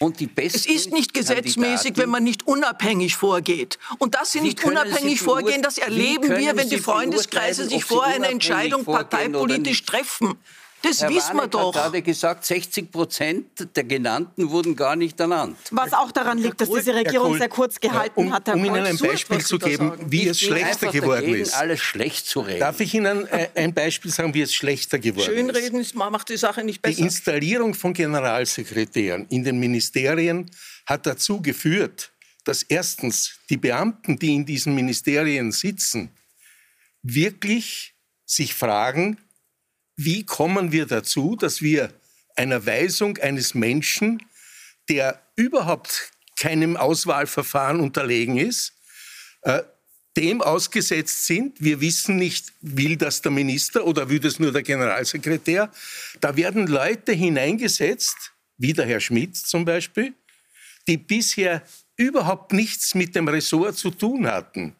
[0.00, 3.78] Und die besten es ist nicht gesetzmäßig, wenn man nicht unabhängig vorgeht.
[3.98, 8.28] Und dass Sie nicht unabhängig vorgehen, das erleben wir, wenn die Freundeskreise sich vor einer
[8.28, 10.36] Entscheidung parteipolitisch treffen.
[10.82, 11.74] Das Herr wissen wir doch.
[11.74, 15.56] hat gerade gesagt, 60 Prozent der Genannten wurden gar nicht ernannt.
[15.70, 18.48] Was auch daran liegt, dass diese Regierung sehr kurz gehalten um, hat.
[18.48, 21.54] Herr um Ihnen ein Beispiel zu geben, wie es schlechter geworden dagegen, ist.
[21.54, 22.60] alles schlecht zu reden.
[22.60, 25.90] Darf ich Ihnen äh, ein Beispiel sagen, wie es schlechter geworden Schönreden ist?
[25.90, 26.96] Schönreden macht die Sache nicht besser.
[26.96, 30.50] Die Installierung von Generalsekretären in den Ministerien
[30.86, 32.12] hat dazu geführt,
[32.44, 36.10] dass erstens die Beamten, die in diesen Ministerien sitzen,
[37.02, 39.18] wirklich sich fragen,
[39.96, 41.92] wie kommen wir dazu, dass wir
[42.36, 44.22] einer Weisung eines Menschen,
[44.88, 48.72] der überhaupt keinem Auswahlverfahren unterlegen ist,
[49.42, 49.62] äh,
[50.16, 51.56] dem ausgesetzt sind.
[51.60, 55.70] Wir wissen nicht, will das der Minister oder will das nur der Generalsekretär.
[56.20, 60.14] Da werden Leute hineingesetzt, wie der Herr Schmidt zum Beispiel,
[60.86, 61.62] die bisher
[61.96, 64.74] überhaupt nichts mit dem Ressort zu tun hatten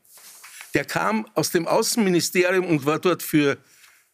[0.74, 3.58] Der kam aus dem Außenministerium und war dort für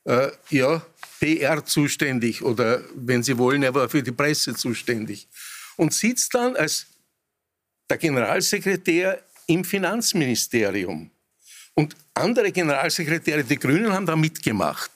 [0.08, 0.82] äh, ja,
[1.20, 5.28] PR zuständig oder wenn Sie wollen, er war für die Presse zuständig
[5.76, 6.86] und sitzt dann als
[7.90, 11.10] der Generalsekretär im Finanzministerium.
[11.74, 14.90] Und andere Generalsekretäre, die Grünen, haben da mitgemacht.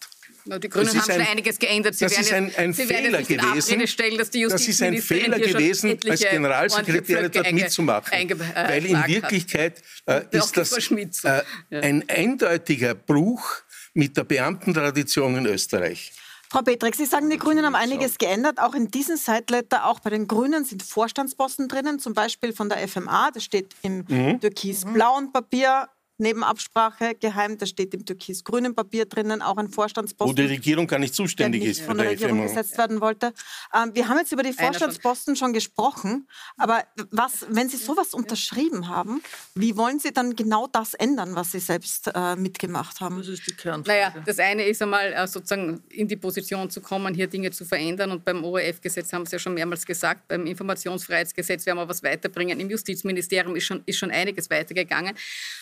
[0.45, 1.95] No, die Grünen haben schon einiges geändert.
[1.95, 3.87] Sie das ist ein, ein Fehler gewesen.
[3.87, 8.13] Stellen, das, das ist ein Fehler gewesen, als Generalsekretär dort mitzumachen.
[8.13, 13.63] Äh, weil in Wirklichkeit äh, ist das äh, ein eindeutiger Bruch
[13.95, 16.13] mit der Beamtentradition in Österreich.
[16.51, 18.61] Frau Petrik, Sie sagen, die Grünen haben einiges geändert.
[18.61, 22.87] Auch in diesem Sideletter, auch bei den Grünen sind Vorstandsposten drinnen, zum Beispiel von der
[22.87, 23.31] FMA.
[23.31, 24.39] Das steht im mhm.
[24.39, 25.89] türkis-blauen Papier
[26.23, 27.59] neben Absprache geheim.
[27.59, 30.31] Da steht im türkis-grünen Papier drinnen auch ein Vorstandsposten.
[30.31, 31.87] Wo die Regierung gar nicht zuständig der nicht ist.
[31.87, 32.49] von der, der Regierung FMO.
[32.49, 33.35] gesetzt werden wollte.
[33.75, 36.29] Ähm, wir haben jetzt über die Vorstandsposten schon gesprochen.
[36.57, 39.23] Aber was, wenn Sie sowas unterschrieben haben,
[39.55, 43.19] wie wollen Sie dann genau das ändern, was Sie selbst äh, mitgemacht haben?
[43.19, 43.89] Das ist die Kernfrage.
[43.89, 47.65] Naja, das eine ist einmal äh, sozusagen in die Position zu kommen, hier Dinge zu
[47.65, 48.13] verändern.
[48.13, 52.61] Und beim ORF-Gesetz haben Sie ja schon mehrmals gesagt, beim Informationsfreiheitsgesetz werden wir was weiterbringen.
[52.61, 55.15] Im Justizministerium ist schon, ist schon einiges weitergegangen.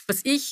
[0.07, 0.50] Was ich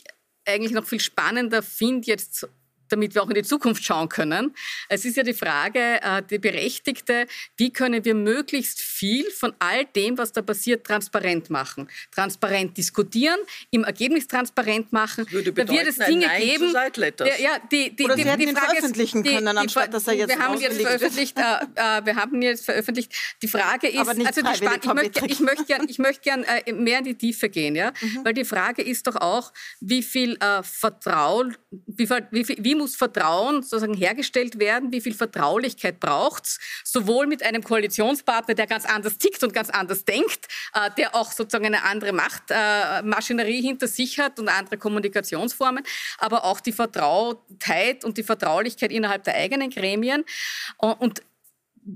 [0.49, 2.49] eigentlich noch viel spannender finde jetzt
[2.89, 4.55] damit wir auch in die Zukunft schauen können.
[4.89, 7.27] Es ist ja die Frage, äh, die berechtigte,
[7.57, 11.89] wie können wir möglichst viel von all dem, was da passiert, transparent machen.
[12.13, 13.39] Transparent diskutieren,
[13.71, 15.25] im Ergebnis transparent machen.
[15.25, 16.73] Das würde bedeuten, da wird es Dinge Nein geben.
[16.73, 20.07] Der, ja, die, die, Oder die, Sie hätten die Frage veröffentlichen ist, können, anstatt dass
[20.07, 21.39] er jetzt wir haben jetzt veröffentlicht.
[21.39, 21.43] Äh,
[21.75, 23.13] äh, wir haben jetzt veröffentlicht.
[23.43, 26.73] Die Frage ist, also die Span ich möchte, ich möchte gern, ich möchte gern äh,
[26.73, 28.25] mehr in die Tiefe gehen, ja, mhm.
[28.25, 33.63] weil die Frage ist doch auch, wie viel äh, Vertrauen, wie, wie, wie muss Vertrauen
[33.63, 34.93] sozusagen hergestellt werden?
[34.93, 36.59] Wie viel Vertraulichkeit braucht es?
[36.85, 41.33] Sowohl mit einem Koalitionspartner, der ganz anders tickt und ganz anders denkt, äh, der auch
[41.33, 45.85] sozusagen eine andere Machtmaschinerie äh, hinter sich hat und andere Kommunikationsformen,
[46.19, 50.25] aber auch die Vertrautheit und die Vertraulichkeit innerhalb der eigenen Gremien.
[50.79, 51.23] Und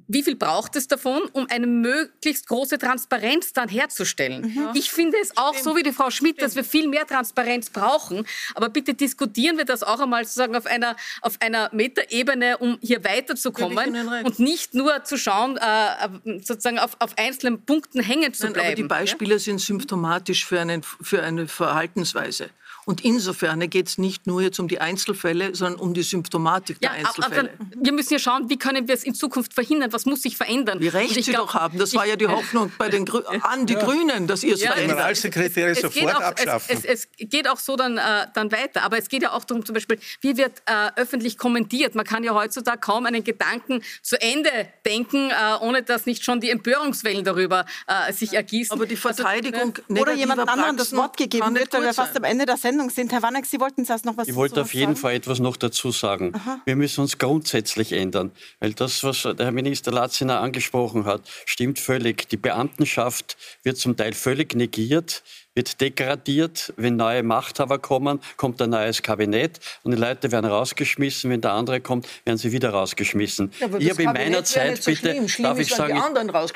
[0.08, 4.42] wie viel braucht es davon, um eine möglichst große Transparenz dann herzustellen?
[4.42, 4.70] Mhm.
[4.74, 5.64] Ich finde es auch Stimmt.
[5.64, 6.46] so wie die Frau Schmidt, Stimmt.
[6.46, 8.26] dass wir viel mehr Transparenz brauchen.
[8.54, 13.04] Aber bitte diskutieren wir das auch einmal sozusagen auf einer, auf einer Metaebene, um hier
[13.04, 18.56] weiterzukommen und nicht nur zu schauen, äh, sozusagen auf, auf einzelnen Punkten hängen zu bleiben.
[18.56, 19.38] Nein, aber die Beispiele ja?
[19.38, 22.50] sind symptomatisch für, einen, für eine Verhaltensweise.
[22.84, 26.90] Und insofern geht es nicht nur jetzt um die Einzelfälle, sondern um die Symptomatik der
[26.90, 27.50] ja, Einzelfälle.
[27.58, 29.92] Aber wir müssen ja schauen, wie können wir es in Zukunft verhindern?
[29.92, 30.80] Was muss sich verändern?
[30.80, 31.78] Wie recht Sie glaub, doch haben.
[31.78, 33.84] Das war ja die Hoffnung bei den Grü an die ja.
[33.84, 34.96] Grünen, dass ihr es ja, verändert.
[34.96, 36.76] Generalsekretäre sofort auch, abschaffen.
[36.76, 38.82] Es, es, es, geht auch so dann, äh, dann weiter.
[38.82, 41.94] Aber es geht ja auch darum, zum Beispiel, wie wird äh, öffentlich kommentiert?
[41.94, 44.50] Man kann ja heutzutage kaum einen Gedanken zu Ende
[44.84, 48.72] denken, äh, ohne dass nicht schon die Empörungswellen darüber äh, sich ergießen.
[48.72, 52.16] Aber die also, Verteidigung also, Oder jemand anderem das Wort gegeben wird, weil wir fast
[52.16, 53.12] am Ende der Sendung sind.
[53.12, 54.96] Herr Wanneck, Sie wollten zuerst noch was Ich wollte auf jeden sagen?
[54.96, 56.34] Fall etwas noch dazu sagen.
[56.34, 56.60] Aha.
[56.64, 61.78] Wir müssen uns grundsätzlich ändern, weil das, was der Herr Minister Latziner angesprochen hat, stimmt
[61.78, 62.28] völlig.
[62.28, 65.22] Die Beamtenschaft wird zum Teil völlig negiert
[65.54, 66.72] wird degradiert.
[66.76, 71.30] Wenn neue Machthaber kommen, kommt ein neues Kabinett und die Leute werden rausgeschmissen.
[71.30, 73.52] Wenn der andere kommt, werden sie wieder rausgeschmissen.
[73.60, 75.28] Ja, ich habe in meiner Zeit, so bitte, schlimm.
[75.28, 76.00] Schlimm darf ich sagen,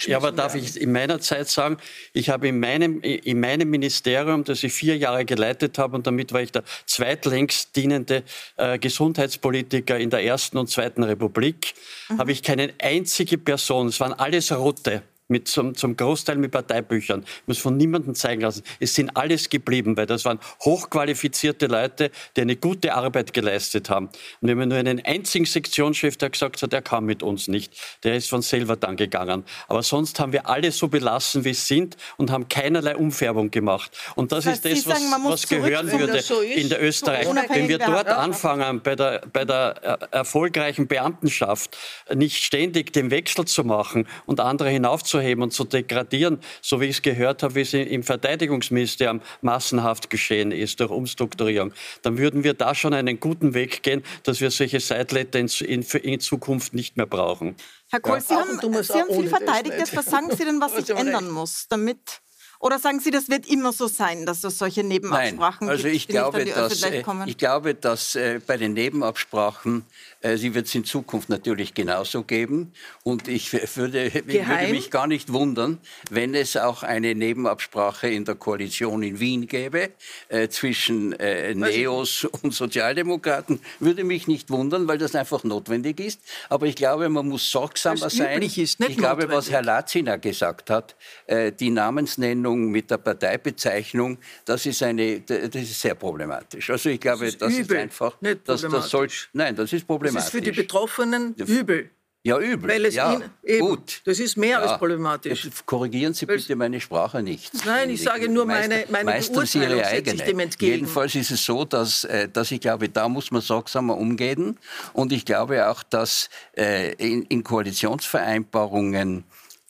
[0.07, 1.77] ja, aber darf ich in meiner Zeit sagen,
[2.13, 6.33] ich habe in meinem, in meinem Ministerium, das ich vier Jahre geleitet habe, und damit
[6.33, 8.23] war ich der zweitlängst dienende
[8.57, 11.75] äh, Gesundheitspolitiker in der ersten und zweiten Republik,
[12.09, 12.19] mhm.
[12.19, 17.25] habe ich keine einzige Person, es waren alles Rote, mit zum, zum Großteil mit Parteibüchern.
[17.25, 18.63] Ich muss von niemandem zeigen lassen.
[18.79, 24.09] Es sind alles geblieben, weil das waren hochqualifizierte Leute, die eine gute Arbeit geleistet haben.
[24.41, 27.73] Und wir haben nur einen einzigen Sektionschef, der gesagt hat, der kam mit uns nicht.
[28.05, 29.45] Der ist von selber dann gegangen.
[29.69, 33.91] Aber sonst haben wir alle so belassen, wie es sind und haben keinerlei Umfärbung gemacht.
[34.15, 37.27] Und das, das heißt, ist das, was, was gehören würde so in der Österreich.
[37.49, 41.77] Wenn wir dort anfangen, bei der, bei der äh, erfolgreichen Beamtenschaft,
[42.15, 46.87] nicht ständig den Wechsel zu machen und andere hinaufzuhören, aufzuheben und zu degradieren, so wie
[46.87, 52.45] ich es gehört habe, wie es im Verteidigungsministerium massenhaft geschehen ist durch Umstrukturierung, dann würden
[52.45, 56.75] wir da schon einen guten Weg gehen, dass wir solche Seitletter in, in, in Zukunft
[56.75, 57.57] nicht mehr brauchen.
[57.91, 58.21] Herr Kohl, ja.
[58.21, 59.75] Sie haben, Sie haben viel verteidigt.
[59.79, 62.21] Jetzt, was sagen Sie denn, was sich ändern muss, damit
[62.59, 65.95] oder sagen Sie, das wird immer so sein, dass es solche Nebenabsprachen Nein, also gibt,
[65.95, 69.85] ich glaube, dass, äh, Ich glaube, dass äh, bei den Nebenabsprachen
[70.16, 72.73] Äh, sie wird es in Zukunft natürlich genauso geben.
[73.05, 75.79] Und ich würde, würde, mich gar nicht wundern,
[76.11, 79.91] wenn es auch eine Nebenabsprache in der Koalition in Wien gäbe
[80.29, 83.61] äh, zwischen äh, Neos und Sozialdemokraten.
[83.79, 86.21] Würde mich nicht wundern, weil das einfach notwendig ist.
[86.49, 88.43] Aber ich glaube, man muss sorgsamer sein.
[88.43, 88.99] Ist, ich notwendig.
[88.99, 90.97] glaube, was Herr Latziner gesagt hat,
[91.27, 96.71] äh, die Namensnennung mit der Parteibezeichnung, das ist, eine, das ist sehr problematisch.
[96.71, 100.16] Also ich glaube, das, das ist, einfach, nicht dass das soll, nein, das ist problematisch.
[100.17, 101.91] Das ist für die Betroffenen übel.
[102.27, 102.69] Ja, übel.
[102.69, 104.01] Weil es ja, ihn, eben, gut.
[104.05, 105.49] Das ist mehr ja, als problematisch.
[105.65, 107.65] korrigieren Sie bitte meine Sprache nicht.
[107.65, 110.49] Nein, ich sage nur meine, meine meistens Ihre eigene.
[110.59, 114.59] Jedenfalls ist es so, dass, äh, dass ich glaube, da muss man sorgsamer umgehen.
[114.93, 119.23] Und ich glaube auch, dass äh, in, in Koalitionsvereinbarungen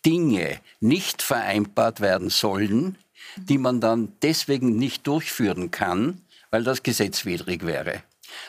[0.07, 2.97] Dinge nicht vereinbart werden sollen,
[3.37, 8.03] die man dann deswegen nicht durchführen kann, weil das gesetzwidrig wäre.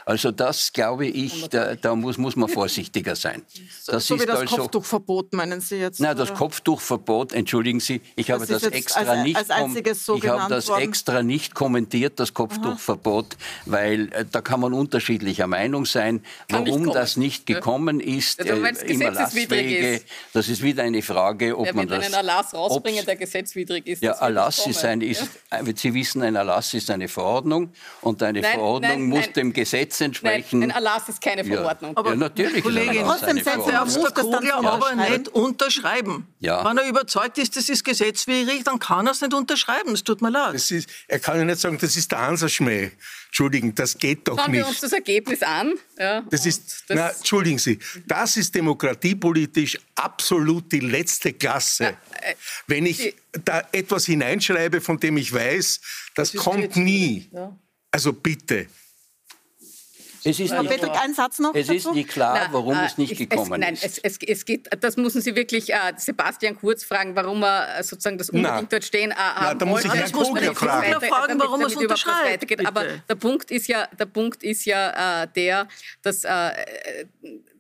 [0.06, 3.44] Also das glaube ich, da, da muss, muss man vorsichtiger sein.
[3.88, 6.02] Das so ist wie das also, Kopftuchverbot, meinen Sie jetzt?
[6.02, 10.54] Nein, das Kopftuchverbot, entschuldigen Sie, ich habe das, extra als, nicht als so ich habe
[10.54, 13.62] das extra nicht kommentiert, das Kopftuchverbot, Aha.
[13.66, 18.42] weil äh, da kann man unterschiedlicher Meinung sein, kann warum nicht das nicht gekommen ist,
[18.42, 19.96] also, äh, im Erlasswege.
[19.96, 20.06] Ist.
[20.34, 22.06] Das ist wieder eine Frage, ob ja, man das...
[22.06, 24.04] einen Erlass rausbringen, der gesetzwidrig ist.
[24.04, 25.60] Ja, Erlass ist ein, ist, ja?
[25.76, 27.72] Sie wissen, ein Erlass ist eine Verordnung
[28.02, 29.34] und eine nein, Verordnung nein, muss nein.
[29.34, 30.60] dem Gesetz entsprechen.
[30.60, 31.92] Nein, ein Erlass ist keine Verordnung.
[31.92, 31.98] Ja.
[31.98, 36.28] Aber ja, natürlich Kollegin, trotzdem setzt er der Kogler aber nicht unterschreiben.
[36.40, 36.64] Ja.
[36.64, 39.94] Wenn er überzeugt ist, das ist gesetzwidrig, dann kann er es nicht unterschreiben.
[39.94, 40.56] Es tut mir leid.
[40.56, 42.92] Ist, er kann ja nicht sagen, das ist der Ansatzschmäh.
[43.28, 44.62] Entschuldigen, das geht doch Schauen nicht.
[44.62, 45.74] Schauen wir uns das Ergebnis an.
[46.00, 51.84] Ja, das ist, das na, entschuldigen Sie, das ist demokratiepolitisch absolut die letzte Klasse.
[51.84, 51.90] Ja,
[52.22, 52.36] äh,
[52.68, 53.14] Wenn ich die,
[53.44, 55.82] da etwas hineinschreibe, von dem ich weiß,
[56.16, 57.30] das, das kommt nie.
[57.32, 57.56] Ja.
[57.92, 58.68] Also bitte.
[60.24, 63.18] Es ist, nicht, ein Satz noch es ist nicht klar, Na, warum äh, es nicht
[63.18, 63.82] gekommen es, nein, ist.
[63.84, 67.84] Nein, es, es, geht, das müssen Sie wirklich äh, Sebastian Kurz fragen, warum er äh,
[67.84, 70.96] sozusagen das unbedingt dort stehen äh, haben Da muss ich Herrn Kogler fragen.
[70.96, 72.68] Weiter, fragen, warum er es unterschreibt.
[72.68, 75.68] Aber der Punkt ist ja, der, Punkt ist ja äh, der,
[76.02, 76.52] dass äh,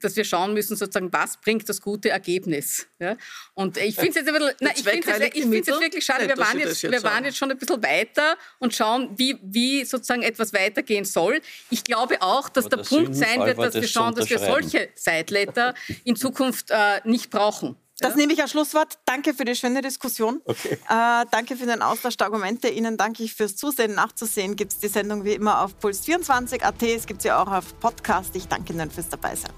[0.04, 2.88] dass wir schauen müssen, sozusagen, was bringt das gute Ergebnis.
[3.00, 3.16] Ja?
[3.54, 6.28] Und ich finde es jetzt, ein bisschen, nein, ich find's jetzt, ich jetzt wirklich schade.
[6.28, 9.86] Wir, waren jetzt, jetzt wir waren jetzt schon ein bisschen weiter und schauen, wie, wie
[9.86, 11.41] sozusagen etwas weitergehen soll.
[11.70, 14.89] Ich glaube auch, dass Aber der Punkt sein wird, dass wir schauen, dass wir solche
[14.95, 15.74] Sideletter
[16.04, 17.76] in Zukunft äh, nicht brauchen.
[18.00, 18.18] Das ja?
[18.18, 19.00] nehme ich als Schlusswort.
[19.06, 20.41] Danke für die schöne Diskussion.
[20.45, 20.78] Okay.
[20.89, 22.68] Äh, danke für den Austausch der Argumente.
[22.68, 23.95] Ihnen danke ich fürs Zusehen.
[23.95, 26.84] Nachzusehen gibt es die Sendung wie immer auf Puls24.at.
[26.84, 28.36] Es gibt sie auch auf Podcast.
[28.36, 29.52] Ich danke Ihnen fürs Dabeisein.